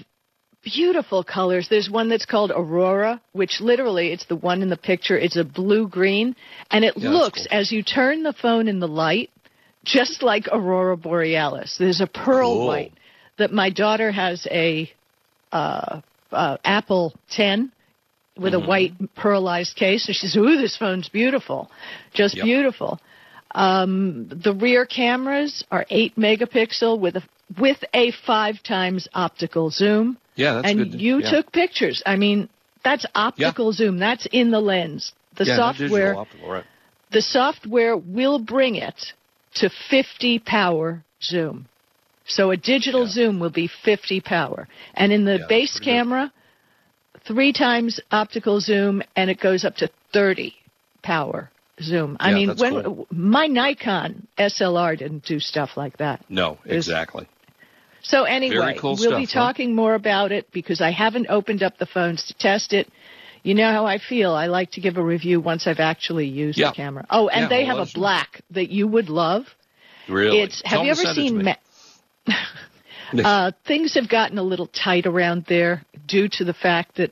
beautiful 0.64 1.22
colors. 1.22 1.68
There's 1.68 1.90
one 1.90 2.08
that's 2.08 2.26
called 2.26 2.50
Aurora, 2.54 3.20
which 3.32 3.60
literally 3.60 4.12
it's 4.12 4.26
the 4.26 4.36
one 4.36 4.62
in 4.62 4.70
the 4.70 4.76
picture. 4.76 5.16
It's 5.18 5.36
a 5.36 5.44
blue 5.44 5.88
green, 5.88 6.34
and 6.70 6.84
it 6.84 6.96
Yeah, 6.96 7.10
looks 7.10 7.46
cool. 7.48 7.58
as 7.58 7.70
you 7.70 7.82
turn 7.82 8.22
the 8.22 8.32
phone 8.32 8.68
in 8.68 8.80
the 8.80 8.88
light, 8.88 9.30
just 9.84 10.22
like 10.22 10.44
Aurora 10.50 10.96
Borealis. 10.96 11.76
There's 11.78 12.00
a 12.00 12.06
pearl 12.06 12.56
Cool. 12.56 12.66
white 12.66 12.92
that 13.38 13.52
my 13.52 13.70
daughter 13.70 14.10
has 14.10 14.46
a 14.50 14.90
uh, 15.52 16.00
uh, 16.32 16.56
Apple 16.64 17.14
10 17.30 17.70
with 18.38 18.52
Mm-hmm. 18.54 18.64
a 18.64 18.66
white 18.66 18.92
pearlized 19.16 19.76
case, 19.76 20.06
and 20.08 20.16
she 20.16 20.26
says, 20.26 20.36
"Ooh, 20.36 20.56
this 20.56 20.76
phone's 20.76 21.08
beautiful, 21.08 21.70
just 22.14 22.34
Yep. 22.36 22.44
beautiful." 22.44 22.98
Um, 23.54 24.26
the 24.28 24.52
rear 24.52 24.84
cameras 24.86 25.62
are 25.70 25.86
eight 25.90 26.16
megapixel 26.16 26.98
with 26.98 27.14
a 27.16 27.22
with 27.60 27.84
a 27.94 28.10
five 28.26 28.60
times 28.64 29.06
optical 29.14 29.70
zoom, 29.70 30.18
yeah, 30.36 30.54
that's 30.54 30.70
and 30.70 30.92
good. 30.92 31.00
you 31.00 31.20
yeah. 31.20 31.30
took 31.30 31.52
pictures. 31.52 32.02
I 32.04 32.16
mean, 32.16 32.48
that's 32.82 33.06
optical 33.14 33.72
zoom. 33.72 33.98
That's 33.98 34.26
in 34.32 34.50
the 34.50 34.60
lens. 34.60 35.12
The 35.36 35.44
yeah, 35.44 35.56
software 35.56 35.88
digital 35.88 36.18
optical, 36.18 36.48
right? 36.50 36.64
the 37.10 37.22
software 37.22 37.96
will 37.96 38.38
bring 38.38 38.74
it 38.74 39.12
to 39.54 39.70
50 39.90 40.40
power 40.40 41.04
zoom. 41.22 41.66
So 42.26 42.50
a 42.50 42.56
digital 42.56 43.02
Yeah. 43.02 43.08
zoom 43.12 43.40
will 43.40 43.50
be 43.50 43.68
50 43.68 44.20
power. 44.20 44.66
And 44.94 45.12
in 45.12 45.24
the 45.24 45.38
Yeah, 45.38 45.46
base 45.46 45.72
pretty 45.72 45.84
good. 45.84 45.90
camera, 45.90 46.32
three 47.24 47.52
times 47.52 48.00
optical 48.10 48.60
zoom 48.60 49.02
and 49.16 49.30
it 49.30 49.38
goes 49.40 49.64
up 49.64 49.76
to 49.76 49.88
30 50.12 50.54
power 51.02 51.50
zoom. 51.80 52.16
I 52.20 52.30
Yeah, 52.30 52.34
mean, 52.36 52.56
when 52.56 52.82
cool. 52.82 53.06
my 53.10 53.46
Nikon 53.46 54.26
SLR 54.38 54.96
didn't 54.96 55.24
do 55.24 55.38
stuff 55.38 55.76
like 55.76 55.96
that. 55.98 56.24
No, 56.28 56.58
exactly. 56.64 57.28
So 58.04 58.24
anyway, 58.24 58.76
cool 58.78 58.96
we'll 59.00 59.18
be 59.18 59.24
stuff, 59.26 59.34
huh? 59.34 59.46
talking 59.46 59.74
more 59.74 59.94
about 59.94 60.30
it 60.30 60.50
because 60.52 60.80
I 60.80 60.90
haven't 60.90 61.26
opened 61.30 61.62
up 61.62 61.78
the 61.78 61.86
phones 61.86 62.24
to 62.26 62.34
test 62.34 62.72
it. 62.74 62.88
You 63.42 63.54
know 63.54 63.70
how 63.72 63.86
I 63.86 63.98
feel. 63.98 64.32
I 64.32 64.46
like 64.46 64.72
to 64.72 64.80
give 64.80 64.96
a 64.98 65.02
review 65.02 65.40
once 65.40 65.66
I've 65.66 65.80
actually 65.80 66.26
used 66.26 66.58
Yeah. 66.58 66.68
the 66.70 66.76
camera. 66.76 67.06
Oh, 67.10 67.28
and 67.28 67.42
Yeah, 67.42 67.48
they 67.48 67.64
well, 67.64 67.78
have 67.78 67.88
a 67.88 67.92
black 67.92 68.42
that 68.50 68.70
you 68.70 68.86
would 68.86 69.08
love. 69.08 69.46
Really. 70.08 70.40
It's 70.40 70.62
Tell 70.62 70.78
have 70.78 70.86
you 70.86 70.92
ever 70.92 71.02
send 71.02 71.18
it 71.18 71.20
to 71.22 71.28
seen 71.28 71.38
me. 71.38 71.54
Ma- 72.26 72.34
uh, 73.24 73.52
things 73.66 73.94
have 73.94 74.08
gotten 74.08 74.38
a 74.38 74.42
little 74.42 74.66
tight 74.66 75.06
around 75.06 75.46
there 75.48 75.82
due 76.06 76.28
to 76.32 76.44
the 76.44 76.54
fact 76.54 76.96
that 76.96 77.10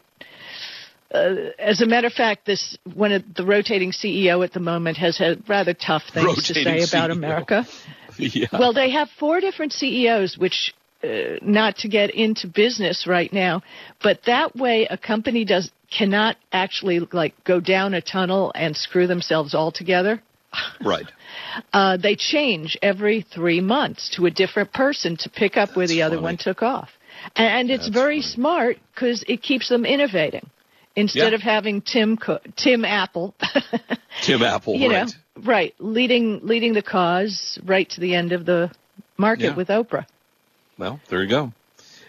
uh, 1.15 1.51
as 1.59 1.81
a 1.83 1.87
matter 1.87 2.07
of 2.07 2.13
fact, 2.13 2.47
this 2.47 2.77
one 2.95 3.13
of 3.13 3.23
the 3.35 3.45
rotating 3.45 3.93
CEO 3.93 4.43
at 4.45 4.53
the 4.53 4.61
moment 4.61 4.97
has 4.97 5.19
had 5.19 5.47
rather 5.49 5.75
tough 5.75 6.03
things 6.13 6.47
to 6.49 6.55
say 6.55 6.83
about 6.83 7.11
CEO. 7.11 7.13
America. 7.13 7.67
yeah. 8.19 8.47
Well, 8.53 8.73
they 8.73 8.91
have 8.91 9.09
four 9.19 9.41
different 9.41 9.73
CEOs, 9.73 10.39
which 10.39 10.75
uh, 11.05 11.37
not 11.43 11.77
to 11.79 11.89
get 11.89 12.11
into 12.15 12.47
business 12.47 13.07
right 13.07 13.33
now, 13.33 13.63
but 14.03 14.21
that 14.27 14.55
way 14.57 14.87
a 14.91 14.97
company 14.97 15.45
does 15.45 15.71
cannot 15.91 16.37
actually 16.53 17.01
like 17.13 17.35
go 17.45 17.61
down 17.61 17.93
a 17.95 18.01
tunnel 18.01 18.51
and 18.55 18.77
screw 18.77 19.07
themselves 19.07 19.55
all 19.55 19.71
together. 19.73 20.23
right. 20.85 21.07
Uh, 21.73 21.97
they 21.97 22.15
change 22.17 22.79
every 22.83 23.23
three 23.35 23.61
months 23.61 24.11
to 24.17 24.27
a 24.27 24.31
different 24.31 24.73
person 24.73 25.17
to 25.19 25.29
pick 25.31 25.57
up 25.57 25.77
where 25.77 25.87
That's 25.87 25.93
the 25.97 26.03
other 26.03 26.21
one 26.21 26.37
took 26.39 26.63
off, 26.63 26.91
and, 27.37 27.71
and 27.71 27.71
it's 27.71 27.89
very 27.89 28.21
funny. 28.21 28.33
smart 28.35 28.77
because 28.95 29.25
it 29.29 29.43
keeps 29.43 29.69
them 29.69 29.85
innovating 29.85 30.49
instead 30.95 31.31
Yeah. 31.33 31.37
of 31.37 31.41
having 31.41 31.81
Tim 31.81 32.17
Cook, 32.19 32.43
Tim 32.57 32.85
Apple. 32.85 33.35
Tim 34.23 34.43
Apple. 34.43 34.77
you 34.77 34.91
right. 34.91 35.07
know, 35.07 35.43
right, 35.43 35.75
leading 35.79 36.41
leading 36.43 36.75
the 36.75 36.83
cause 36.83 37.59
right 37.65 37.89
to 37.91 38.01
the 38.01 38.15
end 38.15 38.33
of 38.33 38.45
the 38.45 38.71
market 39.17 39.45
Yeah. 39.45 39.57
with 39.57 39.69
Oprah. 39.69 40.05
Well, 40.83 40.99
there 41.07 41.23
you 41.23 41.29
go. 41.29 41.53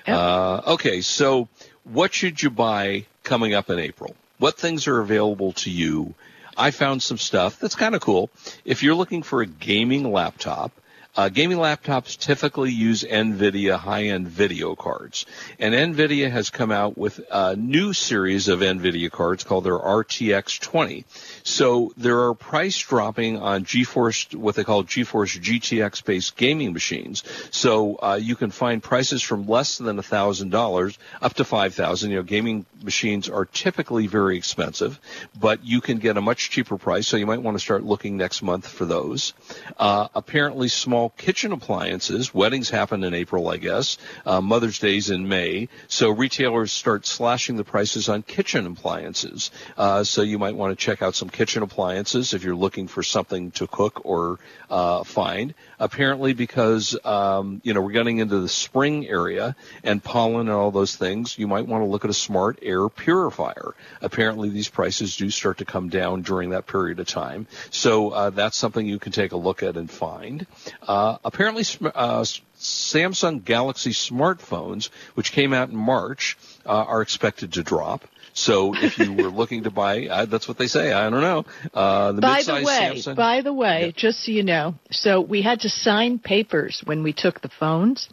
Uh, 0.07 0.61
okay, 0.65 1.01
so 1.01 1.47
what 1.83 2.11
should 2.11 2.41
you 2.41 2.49
buy 2.49 3.05
coming 3.21 3.53
up 3.53 3.69
in 3.69 3.77
April? 3.77 4.15
What 4.39 4.57
things 4.57 4.87
are 4.87 4.99
available 4.99 5.51
to 5.53 5.69
you? 5.69 6.15
I 6.57 6.71
found 6.71 7.03
some 7.03 7.19
stuff 7.19 7.59
that's 7.59 7.75
kind 7.75 7.93
of 7.93 8.01
cool. 8.01 8.31
If 8.65 8.81
you're 8.81 8.95
looking 8.95 9.21
for 9.21 9.43
a 9.43 9.45
gaming 9.45 10.11
laptop, 10.11 10.71
Uh, 11.15 11.29
gaming 11.29 11.57
laptops 11.57 12.17
typically 12.17 12.71
use 12.71 13.03
NVIDIA 13.03 13.77
high-end 13.77 14.27
video 14.27 14.75
cards, 14.75 15.27
and 15.59 15.75
NVIDIA 15.75 16.31
has 16.31 16.49
come 16.49 16.71
out 16.71 16.97
with 16.97 17.21
a 17.29 17.55
new 17.55 17.93
series 17.93 18.47
of 18.47 18.61
NVIDIA 18.61 19.11
cards 19.11 19.43
called 19.43 19.63
their 19.63 19.77
RTX 19.77 20.59
20. 20.59 21.05
So 21.43 21.93
there 21.97 22.23
are 22.23 22.33
price 22.33 22.79
dropping 22.79 23.37
on 23.37 23.63
GeForce, 23.63 24.33
what 24.33 24.55
they 24.55 24.63
call 24.63 24.83
GeForce 24.83 25.39
GTX 25.39 26.03
based 26.03 26.35
gaming 26.35 26.73
machines. 26.73 27.23
So 27.51 27.95
uh, 28.01 28.19
you 28.19 28.35
can 28.35 28.49
find 28.49 28.81
prices 28.81 29.21
from 29.21 29.47
less 29.47 29.77
than 29.77 30.01
thousand 30.01 30.49
dollars 30.49 30.97
up 31.21 31.35
to 31.35 31.45
five 31.45 31.75
thousand. 31.75 32.09
You 32.09 32.17
know, 32.17 32.23
gaming 32.23 32.65
machines 32.81 33.29
are 33.29 33.45
typically 33.45 34.07
very 34.07 34.35
expensive, 34.35 34.99
but 35.39 35.63
you 35.63 35.79
can 35.79 35.99
get 35.99 36.17
a 36.17 36.21
much 36.21 36.49
cheaper 36.49 36.77
price. 36.77 37.07
So 37.07 37.17
you 37.17 37.27
might 37.27 37.41
want 37.41 37.55
to 37.55 37.63
start 37.63 37.83
looking 37.83 38.17
next 38.17 38.41
month 38.41 38.67
for 38.67 38.85
those. 38.85 39.33
Uh, 39.77 40.07
apparently, 40.15 40.67
small 40.67 41.02
kitchen 41.09 41.51
appliances. 41.51 42.33
Weddings 42.33 42.69
happen 42.69 43.03
in 43.03 43.13
April, 43.13 43.47
I 43.49 43.57
guess. 43.57 43.97
Uh, 44.25 44.41
Mother's 44.41 44.79
Day's 44.79 45.09
in 45.09 45.27
May. 45.27 45.69
So 45.87 46.09
retailers 46.09 46.71
start 46.71 47.05
slashing 47.05 47.57
the 47.57 47.63
prices 47.63 48.09
on 48.09 48.23
kitchen 48.23 48.65
appliances. 48.67 49.51
Uh, 49.77 50.03
so 50.03 50.21
you 50.21 50.39
might 50.39 50.55
want 50.55 50.77
to 50.77 50.85
check 50.85 51.01
out 51.01 51.15
some 51.15 51.29
kitchen 51.29 51.63
appliances 51.63 52.33
if 52.33 52.43
you're 52.43 52.55
looking 52.55 52.87
for 52.87 53.03
something 53.03 53.51
to 53.51 53.67
cook 53.67 54.05
or 54.05 54.39
uh, 54.69 55.03
find. 55.03 55.53
Apparently, 55.79 56.33
because 56.33 56.97
um, 57.03 57.61
you 57.63 57.73
know 57.73 57.81
we're 57.81 57.91
getting 57.91 58.19
into 58.19 58.39
the 58.39 58.49
spring 58.49 59.07
area 59.07 59.55
and 59.83 60.03
pollen 60.03 60.47
and 60.47 60.55
all 60.55 60.71
those 60.71 60.95
things, 60.95 61.37
you 61.37 61.47
might 61.47 61.67
want 61.67 61.83
to 61.83 61.87
look 61.87 62.05
at 62.05 62.09
a 62.09 62.13
smart 62.13 62.59
air 62.61 62.87
purifier. 62.89 63.75
Apparently, 64.01 64.49
these 64.49 64.69
prices 64.69 65.17
do 65.17 65.29
start 65.29 65.57
to 65.57 65.65
come 65.65 65.89
down 65.89 66.21
during 66.21 66.51
that 66.51 66.67
period 66.67 66.99
of 66.99 67.07
time. 67.07 67.47
So 67.69 68.11
uh, 68.11 68.29
that's 68.29 68.57
something 68.57 68.85
you 68.85 68.99
can 68.99 69.11
take 69.11 69.31
a 69.31 69.37
look 69.37 69.61
at 69.61 69.75
and 69.75 69.89
find. 69.89 70.47
Uh, 70.93 71.17
apparently, 71.25 71.63
uh, 71.95 72.23
Samsung 72.59 73.43
Galaxy 73.43 73.89
smartphones, 73.91 74.89
which 75.15 75.31
came 75.31 75.51
out 75.51 75.69
in 75.69 75.75
March, 75.75 76.37
uh, 76.67 76.69
are 76.69 77.01
expected 77.01 77.53
to 77.53 77.63
drop. 77.63 78.03
So 78.33 78.75
if 78.75 78.99
you 78.99 79.11
were 79.13 79.29
looking 79.41 79.63
to 79.63 79.71
buy, 79.71 80.05
uh, 80.07 80.25
that's 80.25 80.47
what 80.47 80.59
they 80.59 80.67
say. 80.67 80.93
I 80.93 81.09
don't 81.09 81.21
know. 81.21 81.45
Uh, 81.73 82.11
the 82.11 82.21
by 82.21 82.43
the 82.43 82.61
way, 82.63 82.91
Samsung, 82.95 83.15
by 83.15 83.41
the 83.41 83.53
way, 83.53 83.87
Yeah. 83.87 83.91
just 83.95 84.23
so 84.23 84.31
you 84.31 84.43
know, 84.43 84.75
so 84.91 85.19
we 85.19 85.41
had 85.41 85.61
to 85.61 85.69
sign 85.69 86.19
papers 86.19 86.81
when 86.85 87.01
we 87.01 87.11
took 87.11 87.41
the 87.41 87.49
phones. 87.49 88.07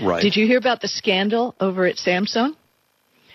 right? 0.00 0.22
Did 0.22 0.34
you 0.34 0.46
hear 0.46 0.58
about 0.58 0.80
the 0.80 0.88
scandal 0.88 1.54
over 1.60 1.84
at 1.84 1.96
Samsung? 1.96 2.56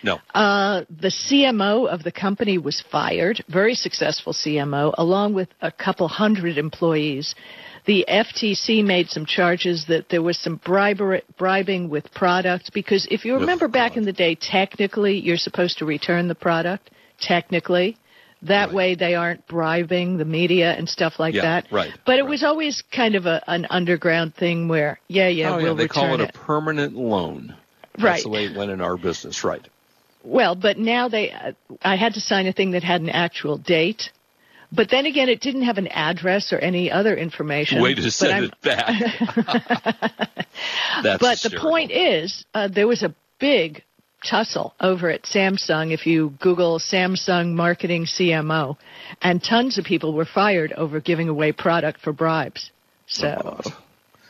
No. 0.03 0.19
Uh, 0.33 0.83
the 0.89 1.09
CMO 1.09 1.87
of 1.87 2.03
the 2.03 2.11
company 2.11 2.57
was 2.57 2.81
fired, 2.91 3.43
very 3.49 3.73
successful 3.75 4.33
CMO, 4.33 4.93
along 4.97 5.33
with 5.33 5.49
a 5.61 5.71
couple 5.71 6.07
hundred 6.07 6.57
employees. 6.57 7.33
The 7.85 8.05
FTC 8.07 8.83
made 8.83 9.09
some 9.09 9.25
charges 9.25 9.85
that 9.87 10.09
there 10.09 10.21
was 10.21 10.37
some 10.37 10.57
bribery, 10.57 11.21
bribing 11.37 11.89
with 11.89 12.11
product 12.13 12.73
because 12.73 13.07
if 13.09 13.23
you 13.25 13.35
remember 13.35 13.67
back 13.69 13.95
in 13.95 14.03
the 14.05 14.11
day, 14.13 14.35
technically 14.35 15.17
you're 15.19 15.37
supposed 15.37 15.77
to 15.79 15.85
return 15.85 16.27
the 16.27 16.35
product. 16.35 16.91
Technically, 17.19 17.97
that 18.43 18.67
Right. 18.67 18.75
way 18.75 18.95
they 18.95 19.15
aren't 19.15 19.47
bribing 19.47 20.17
the 20.17 20.25
media 20.25 20.73
and 20.73 20.87
stuff 20.87 21.17
like 21.17 21.33
Yeah, 21.33 21.41
that. 21.43 21.71
right, 21.71 21.91
But 22.05 22.19
it 22.19 22.23
right. 22.23 22.29
was 22.29 22.43
always 22.43 22.83
kind 22.91 23.15
of 23.15 23.25
a, 23.25 23.41
an 23.47 23.65
underground 23.69 24.35
thing 24.35 24.67
where, 24.67 24.99
yeah, 25.07 25.27
yeah, 25.29 25.53
oh, 25.53 25.57
we'll 25.57 25.67
yeah. 25.67 25.73
They 25.73 25.83
return 25.83 26.09
call 26.09 26.21
it, 26.21 26.29
a 26.29 26.33
permanent 26.33 26.95
loan. 26.95 27.47
Right. 27.47 27.55
That's 27.93 28.03
Right. 28.03 28.23
the 28.23 28.29
way 28.29 28.45
it 28.45 28.55
went 28.55 28.69
in 28.69 28.81
our 28.81 28.97
business, 28.97 29.43
right? 29.43 29.65
Well, 30.27 30.55
but 30.55 30.77
now 30.77 31.07
they, 31.07 31.31
uh, 31.31 31.53
I 31.81 31.95
had 31.95 32.15
to 32.15 32.19
sign 32.19 32.47
a 32.47 32.51
thing 32.51 32.71
that 32.71 32.83
had 32.83 32.99
an 32.99 33.09
actual 33.09 33.57
date. 33.57 34.11
But 34.73 34.89
then 34.89 35.05
again, 35.05 35.29
it 35.29 35.39
didn't 35.39 35.61
have 35.61 35.77
an 35.77 35.87
address 35.87 36.51
or 36.51 36.57
any 36.57 36.91
other 36.91 37.15
information. 37.15 37.81
Way 37.81 37.95
to 37.95 38.11
send 38.11 38.43
it 38.43 38.61
back. 38.61 38.89
That's 41.03 41.21
But 41.21 41.39
the 41.39 41.57
point 41.57 41.91
is, 41.91 42.43
uh, 42.53 42.67
there 42.67 42.87
was 42.87 43.03
a 43.03 43.15
big 43.39 43.83
tussle 44.29 44.73
over 44.81 45.09
at 45.09 45.23
Samsung. 45.23 45.93
If 45.93 46.05
you 46.05 46.33
Google 46.41 46.79
Samsung 46.79 47.53
marketing 47.53 48.03
CMO, 48.03 48.75
and 49.21 49.41
tons 49.41 49.77
of 49.77 49.85
people 49.85 50.11
were 50.11 50.25
fired 50.25 50.73
over 50.73 50.99
giving 50.99 51.29
away 51.29 51.53
product 51.53 52.01
for 52.01 52.11
bribes. 52.11 52.71
So, 53.05 53.61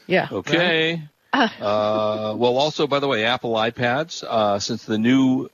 yeah. 0.06 0.28
Okay. 0.32 1.02
Uh, 1.34 2.36
well, 2.38 2.58
also, 2.58 2.86
by 2.86 3.00
the 3.00 3.08
way, 3.08 3.26
Apple 3.26 3.54
iPads, 3.54 4.24
uh, 4.24 4.60
since 4.60 4.86
the 4.86 5.00
new 5.00 5.50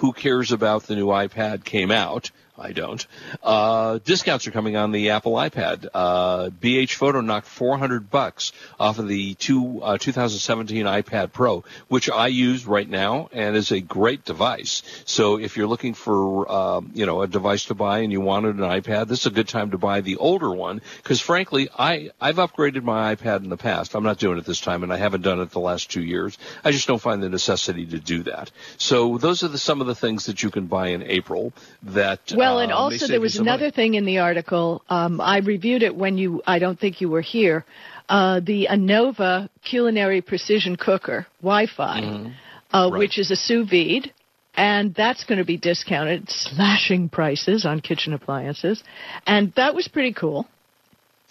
Who 0.00 0.14
Cares 0.14 0.50
About 0.50 0.84
the 0.84 0.96
New 0.96 1.08
iPad 1.08 1.62
came 1.62 1.90
out, 1.90 2.30
I 2.60 2.72
don't, 2.72 3.04
uh, 3.42 3.98
discounts 4.04 4.46
are 4.46 4.50
coming 4.50 4.76
on 4.76 4.92
the 4.92 5.10
Apple 5.10 5.32
iPad. 5.32 5.88
Uh, 5.92 6.50
BH 6.50 6.94
Photo 6.94 7.20
knocked 7.20 7.46
400 7.46 8.10
bucks 8.10 8.52
off 8.78 8.98
of 8.98 9.08
the 9.08 9.34
two, 9.34 9.82
uh, 9.82 9.96
2017 9.98 10.84
iPad 10.84 11.32
Pro, 11.32 11.64
which 11.88 12.10
I 12.10 12.26
use 12.26 12.66
right 12.66 12.88
now 12.88 13.30
and 13.32 13.56
is 13.56 13.72
a 13.72 13.80
great 13.80 14.24
device. 14.24 14.82
So 15.06 15.38
if 15.38 15.56
you're 15.56 15.66
looking 15.66 15.94
for, 15.94 16.50
um, 16.50 16.90
you 16.94 17.06
know, 17.06 17.22
a 17.22 17.26
device 17.26 17.64
to 17.66 17.74
buy 17.74 18.00
and 18.00 18.12
you 18.12 18.20
wanted 18.20 18.56
an 18.56 18.62
iPad, 18.62 19.08
this 19.08 19.20
is 19.20 19.26
a 19.26 19.30
good 19.30 19.48
time 19.48 19.70
to 19.70 19.78
buy 19.78 20.02
the 20.02 20.16
older 20.16 20.50
one 20.50 20.82
because 20.98 21.20
frankly, 21.20 21.68
I, 21.76 22.10
I've 22.20 22.36
upgraded 22.36 22.82
my 22.82 23.14
iPad 23.14 23.42
in 23.42 23.48
the 23.48 23.56
past. 23.56 23.94
I'm 23.94 24.04
not 24.04 24.18
doing 24.18 24.38
it 24.38 24.44
this 24.44 24.60
time 24.60 24.82
and 24.82 24.92
I 24.92 24.96
haven't 24.96 25.22
done 25.22 25.40
it 25.40 25.50
the 25.50 25.60
last 25.60 25.90
two 25.90 26.02
years. 26.02 26.36
I 26.64 26.72
just 26.72 26.86
don't 26.86 27.00
find 27.00 27.22
the 27.22 27.28
necessity 27.28 27.86
to 27.86 27.98
do 27.98 28.24
that. 28.24 28.50
So 28.76 29.18
those 29.18 29.42
are 29.42 29.48
the, 29.48 29.58
some 29.58 29.80
of 29.80 29.86
the 29.86 29.94
things 29.94 30.26
that 30.26 30.42
you 30.42 30.50
can 30.50 30.66
buy 30.66 30.88
in 30.88 31.02
April 31.02 31.52
that, 31.84 32.32
Well, 32.34 32.49
uh, 32.56 32.60
and 32.60 32.68
may 32.70 32.74
also 32.74 33.06
there 33.06 33.20
was 33.20 33.34
some 33.34 33.44
money. 33.46 33.56
another 33.56 33.70
thing 33.70 33.94
in 33.94 34.04
the 34.04 34.18
article. 34.18 34.82
Um, 34.88 35.20
I 35.20 35.38
reviewed 35.38 35.82
it 35.82 35.94
when 35.94 36.18
you, 36.18 36.42
I 36.46 36.58
don't 36.58 36.78
think 36.78 37.00
you 37.00 37.08
were 37.08 37.20
here. 37.22 37.64
Uh, 38.08 38.40
the 38.40 38.66
Anova 38.70 39.48
culinary 39.62 40.20
precision 40.20 40.76
cooker 40.76 41.26
Wi-Fi, 41.42 41.98
uh, 41.98 42.02
Mm-hmm. 42.02 42.92
Right. 42.92 42.98
which 42.98 43.18
is 43.18 43.30
a 43.30 43.36
sous 43.36 43.68
vide, 43.68 44.12
and 44.54 44.94
that's 44.94 45.24
going 45.24 45.38
to 45.38 45.44
be 45.44 45.56
discounted, 45.56 46.28
slashing 46.30 47.08
prices 47.08 47.64
on 47.64 47.80
kitchen 47.80 48.12
appliances, 48.12 48.82
and 49.26 49.52
that 49.54 49.74
was 49.74 49.88
pretty 49.88 50.12
cool. 50.12 50.46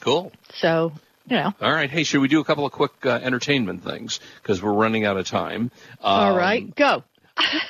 Cool. 0.02 0.32
So, 0.56 0.94
you 1.28 1.36
know, 1.36 1.52
All 1.62 1.74
right. 1.74 1.90
Hey, 1.90 2.04
should 2.06 2.22
we 2.22 2.28
do 2.30 2.40
a 2.40 2.46
couple 2.46 2.66
of 2.66 2.72
quick 2.72 2.92
uh, 3.04 3.20
entertainment 3.22 3.84
things 3.84 4.20
because 4.42 4.62
we're 4.64 4.74
running 4.74 5.06
out 5.06 5.18
of 5.18 5.26
time? 5.28 5.72
all 6.02 6.32
Um, 6.32 6.38
right, 6.38 6.76
go. 6.76 7.04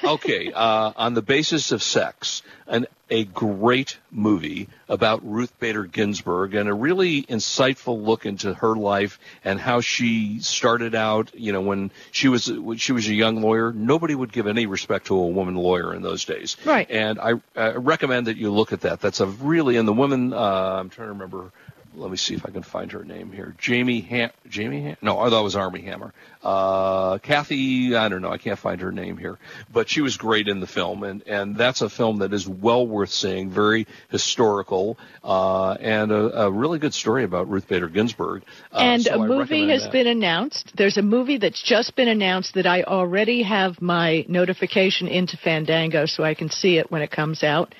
Okay, 0.03 0.51
uh, 0.51 0.91
on 0.95 1.13
the 1.13 1.21
basis 1.21 1.71
of 1.71 1.83
sex, 1.83 2.41
an, 2.67 2.87
a 3.09 3.23
great 3.25 3.97
movie 4.11 4.67
about 4.87 5.27
Ruth 5.27 5.57
Bader 5.59 5.85
Ginsburg 5.85 6.53
and 6.53 6.69
a 6.69 6.73
really 6.73 7.23
insightful 7.23 8.03
look 8.03 8.25
into 8.25 8.53
her 8.53 8.75
life 8.75 9.19
and 9.43 9.59
how 9.59 9.81
she 9.81 10.39
started 10.39 10.95
out. 10.95 11.31
You 11.33 11.51
know, 11.51 11.61
when 11.61 11.91
she 12.11 12.27
was 12.27 12.51
when 12.51 12.77
she 12.77 12.91
was 12.91 13.07
a 13.07 13.13
young 13.13 13.41
lawyer, 13.41 13.71
nobody 13.71 14.15
would 14.15 14.31
give 14.31 14.47
any 14.47 14.65
respect 14.65 15.07
to 15.07 15.15
a 15.15 15.27
woman 15.27 15.55
lawyer 15.55 15.93
in 15.93 16.01
those 16.01 16.25
days. 16.25 16.57
Right. 16.65 16.89
And 16.89 17.19
I 17.19 17.33
uh, 17.55 17.79
recommend 17.79 18.27
that 18.27 18.37
you 18.37 18.51
look 18.51 18.73
at 18.73 18.81
that. 18.81 19.01
That's 19.01 19.19
a 19.19 19.25
really 19.25 19.77
and 19.77 19.87
the 19.87 19.93
woman. 19.93 20.33
Uh, 20.33 20.77
I'm 20.79 20.89
trying 20.89 21.07
to 21.07 21.13
remember. 21.13 21.51
Let 21.99 22.11
me 22.11 22.17
see 22.17 22.33
if 22.33 22.45
I 22.45 22.51
can 22.51 22.63
find 22.63 22.91
her 22.93 23.03
name 23.03 23.31
here. 23.31 23.53
Jamie 23.57 23.99
Ham. 24.01 24.31
Jamie 24.47 24.81
Ham. 24.83 24.97
No, 25.01 25.19
I 25.19 25.29
thought 25.29 25.41
it 25.41 25.43
was 25.43 25.55
Armie 25.55 25.81
Hammer. 25.81 26.13
Uh, 26.41 27.17
Kathy. 27.17 27.95
I 27.95 28.07
don't 28.07 28.21
know. 28.21 28.31
I 28.31 28.37
can't 28.37 28.57
find 28.57 28.79
her 28.79 28.91
name 28.91 29.17
here, 29.17 29.37
but 29.71 29.89
she 29.89 29.99
was 29.99 30.15
great 30.15 30.47
in 30.47 30.61
the 30.61 30.67
film, 30.67 31.03
and 31.03 31.21
and 31.27 31.57
that's 31.57 31.81
a 31.81 31.89
film 31.89 32.19
that 32.19 32.33
is 32.33 32.47
well 32.47 32.87
worth 32.87 33.09
seeing. 33.09 33.49
Very 33.49 33.87
historical, 34.09 34.97
uh, 35.23 35.73
and 35.73 36.11
a, 36.11 36.45
a 36.45 36.51
really 36.51 36.79
good 36.79 36.93
story 36.93 37.25
about 37.25 37.49
Ruth 37.49 37.67
Bader 37.67 37.89
Ginsburg. 37.89 38.43
Uh, 38.71 38.77
and 38.77 39.01
so 39.03 39.21
a 39.21 39.27
movie 39.27 39.67
has 39.69 39.83
that. 39.83 39.91
been 39.91 40.07
announced. 40.07 40.71
There's 40.77 40.97
a 40.97 41.01
movie 41.01 41.37
that's 41.37 41.61
just 41.61 41.95
been 41.97 42.07
announced 42.07 42.53
that 42.53 42.65
I 42.65 42.83
already 42.83 43.43
have 43.43 43.81
my 43.81 44.25
notification 44.29 45.09
into 45.09 45.35
Fandango 45.35 46.05
so 46.05 46.23
I 46.23 46.35
can 46.35 46.49
see 46.49 46.77
it 46.77 46.89
when 46.89 47.01
it 47.01 47.11
comes 47.11 47.43
out. 47.43 47.75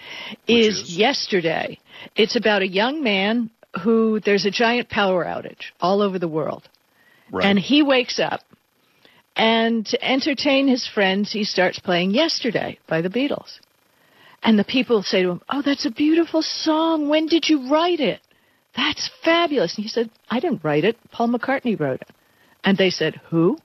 Is, 0.48 0.82
is? 0.82 0.98
yesterday. 0.98 1.80
It's 2.16 2.36
about 2.36 2.62
a 2.62 2.68
young 2.68 3.04
man 3.04 3.50
who 3.84 4.20
there's 4.20 4.46
a 4.46 4.52
giant 4.52 4.90
power 4.90 5.26
outage 5.26 5.72
all 5.80 6.02
over 6.02 6.20
the 6.20 6.28
world. 6.28 6.68
Right. 7.32 7.46
And 7.46 7.60
he 7.60 7.84
wakes 7.84 8.20
up 8.20 8.42
and 9.40 9.86
to 9.86 10.04
entertain 10.04 10.68
his 10.68 10.86
friends, 10.86 11.32
he 11.32 11.46
starts 11.46 11.80
playing 11.80 12.12
Yesterday 12.12 12.78
by 12.88 13.02
the 13.02 13.10
Beatles. 13.10 13.60
And 14.44 14.60
the 14.60 14.66
people 14.66 15.02
say 15.02 15.24
to 15.24 15.32
him, 15.32 15.42
Oh, 15.50 15.62
that's 15.62 15.86
a 15.86 15.92
beautiful 15.92 16.42
song. 16.42 17.08
When 17.08 17.26
did 17.26 17.48
you 17.48 17.70
write 17.70 18.02
it? 18.02 18.20
That's 18.76 19.10
fabulous. 19.24 19.78
And 19.78 19.84
he 19.84 19.90
said, 19.90 20.10
I 20.30 20.42
didn't 20.42 20.64
write 20.64 20.84
it. 20.84 20.98
Paul 21.12 21.30
McCartney 21.30 21.80
wrote 21.80 22.02
it. 22.02 22.10
And 22.66 22.78
they 22.78 22.90
said, 22.90 23.22
Who? 23.30 23.58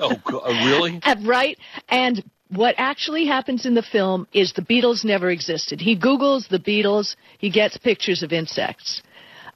oh, 0.00 0.16
uh, 0.26 0.48
really? 0.64 1.00
Uh, 1.04 1.14
right? 1.24 1.56
And 1.88 2.24
what 2.50 2.74
actually 2.78 3.26
happens 3.26 3.66
in 3.66 3.74
the 3.74 3.82
film 3.82 4.26
is 4.32 4.52
the 4.52 4.62
Beatles 4.62 5.04
never 5.04 5.30
existed. 5.30 5.80
He 5.80 5.96
Googles 5.96 6.48
the 6.48 6.58
Beatles, 6.58 7.16
he 7.38 7.50
gets 7.50 7.76
pictures 7.76 8.22
of 8.22 8.32
insects. 8.32 9.02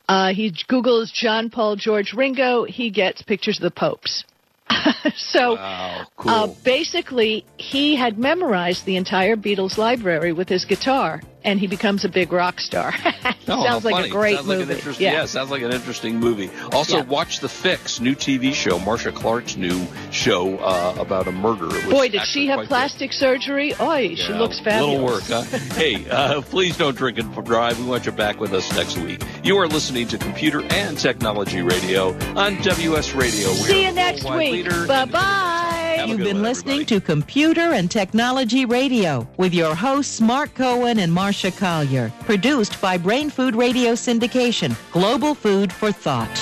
Uh, 0.08 0.32
he 0.34 0.50
Googles 0.68 1.12
John 1.12 1.50
Paul 1.50 1.76
George 1.76 2.12
Ringo, 2.12 2.64
he 2.64 2.90
gets 2.90 3.22
pictures 3.22 3.58
of 3.58 3.62
the 3.62 3.70
popes. 3.70 4.24
so 5.16 5.54
Wow. 5.54 6.06
Cool. 6.16 6.30
uh, 6.30 6.46
basically, 6.64 7.44
he 7.56 7.96
had 7.96 8.18
memorized 8.18 8.84
the 8.84 8.96
entire 8.96 9.36
Beatles 9.36 9.78
library 9.78 10.32
with 10.32 10.48
his 10.48 10.64
guitar 10.64 11.20
and 11.44 11.58
he 11.60 11.66
becomes 11.66 12.04
a 12.04 12.08
big 12.08 12.32
rock 12.32 12.60
star. 12.60 12.92
Oh, 13.48 13.64
sounds 13.64 13.84
like 13.84 14.06
a 14.06 14.08
great 14.08 14.36
sounds 14.36 14.46
movie. 14.46 14.74
Interesting, 14.74 15.04
yeah. 15.06 15.12
yeah, 15.12 15.24
sounds 15.24 15.50
like 15.50 15.62
an 15.62 15.72
interesting 15.72 16.20
movie. 16.20 16.50
Also, 16.70 16.98
Yeah. 16.98 17.02
watch 17.04 17.40
The 17.40 17.48
Fix, 17.48 17.98
new 17.98 18.14
TV 18.14 18.54
show, 18.54 18.78
Marcia 18.78 19.10
Clark's 19.10 19.56
new 19.56 19.84
show 20.12 20.56
uh, 20.58 20.94
about 21.00 21.26
a 21.26 21.32
murder. 21.32 21.66
It 21.66 21.86
was 21.86 21.92
Boy, 21.92 22.08
did 22.10 22.22
she 22.26 22.46
have 22.46 22.58
quite 22.58 22.62
good. 22.64 22.68
plastic 22.68 23.12
surgery? 23.12 23.74
Oi, 23.80 24.14
she 24.14 24.32
looks 24.34 24.60
fabulous. 24.60 24.92
Little 24.92 25.04
work, 25.04 25.22
huh? 25.24 25.42
hey, 25.74 26.08
uh, 26.08 26.42
please 26.42 26.76
don't 26.76 26.96
drink 26.96 27.18
and 27.18 27.34
drive. 27.44 27.80
We 27.80 27.86
want 27.86 28.06
you 28.06 28.12
back 28.12 28.38
with 28.38 28.52
us 28.52 28.72
next 28.76 28.98
week. 28.98 29.20
You 29.42 29.56
are 29.58 29.66
listening 29.66 30.06
to 30.08 30.18
Computer 30.18 30.62
and 30.70 30.96
Technology 30.96 31.62
Radio 31.62 32.10
on 32.36 32.54
WS 32.62 33.14
Radio. 33.14 33.48
We 33.48 33.54
See 33.56 33.84
you 33.84 33.92
next 33.92 34.30
week. 34.30 34.68
Bye 34.86 35.06
bye. 35.06 35.56
Have 36.00 36.08
You've 36.08 36.18
been 36.18 36.36
one, 36.36 36.44
listening 36.44 36.80
everybody. 36.80 37.00
to 37.00 37.06
Computer 37.06 37.72
and 37.74 37.90
Technology 37.90 38.64
Radio 38.64 39.28
with 39.36 39.52
your 39.52 39.74
hosts 39.74 40.18
Mark 40.18 40.54
Cohen 40.54 40.98
and 40.98 41.12
Marsha 41.12 41.54
Collier. 41.54 42.10
Produced 42.20 42.80
by 42.80 42.96
Brain 42.96 43.28
Food 43.28 43.54
Radio 43.54 43.92
Syndication, 43.92 44.74
Global 44.92 45.34
Food 45.34 45.70
for 45.70 45.92
Thought. 45.92 46.34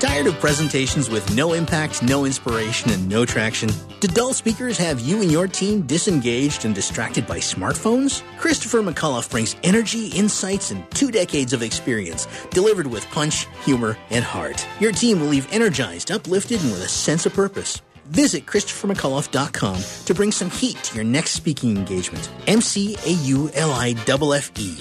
Tired 0.00 0.26
of 0.26 0.34
presentations 0.40 1.08
with 1.08 1.34
no 1.34 1.52
impact, 1.52 2.02
no 2.02 2.24
inspiration, 2.24 2.90
and 2.90 3.08
no 3.08 3.24
traction? 3.24 3.68
Do 4.00 4.06
dull 4.08 4.32
speakers 4.32 4.76
have 4.78 5.00
you 5.00 5.22
and 5.22 5.30
your 5.30 5.46
team 5.48 5.82
disengaged 5.82 6.64
and 6.64 6.74
distracted 6.74 7.26
by 7.26 7.38
smartphones? 7.38 8.22
Christopher 8.38 8.80
McAuliffe 8.82 9.30
brings 9.30 9.56
energy, 9.64 10.06
insights, 10.08 10.70
and 10.72 10.88
two 10.92 11.10
decades 11.10 11.52
of 11.52 11.62
experience, 11.62 12.26
delivered 12.50 12.86
with 12.86 13.08
punch, 13.10 13.46
humor, 13.64 13.96
and 14.10 14.24
heart. 14.24 14.66
Your 14.80 14.92
team 14.92 15.20
will 15.20 15.28
leave 15.28 15.48
energized, 15.52 16.10
uplifted, 16.12 16.60
and 16.62 16.70
with 16.70 16.84
a 16.84 16.88
sense 16.88 17.26
of 17.26 17.34
purpose. 17.34 17.82
Visit 18.10 18.46
ChristopherMcAuliffe.com 18.46 19.82
to 20.04 20.14
bring 20.14 20.32
some 20.32 20.50
heat 20.50 20.76
to 20.84 20.96
your 20.96 21.04
next 21.04 21.30
speaking 21.32 21.76
engagement. 21.76 22.30
M 22.46 22.60
C 22.60 22.96
A 23.04 23.10
U 23.10 23.50
L 23.54 23.72
I 23.72 23.94
F 24.04 24.32
F 24.32 24.50
E. 24.58 24.76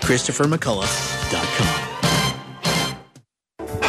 ChristopherMcAuliffe.com. 0.00 1.81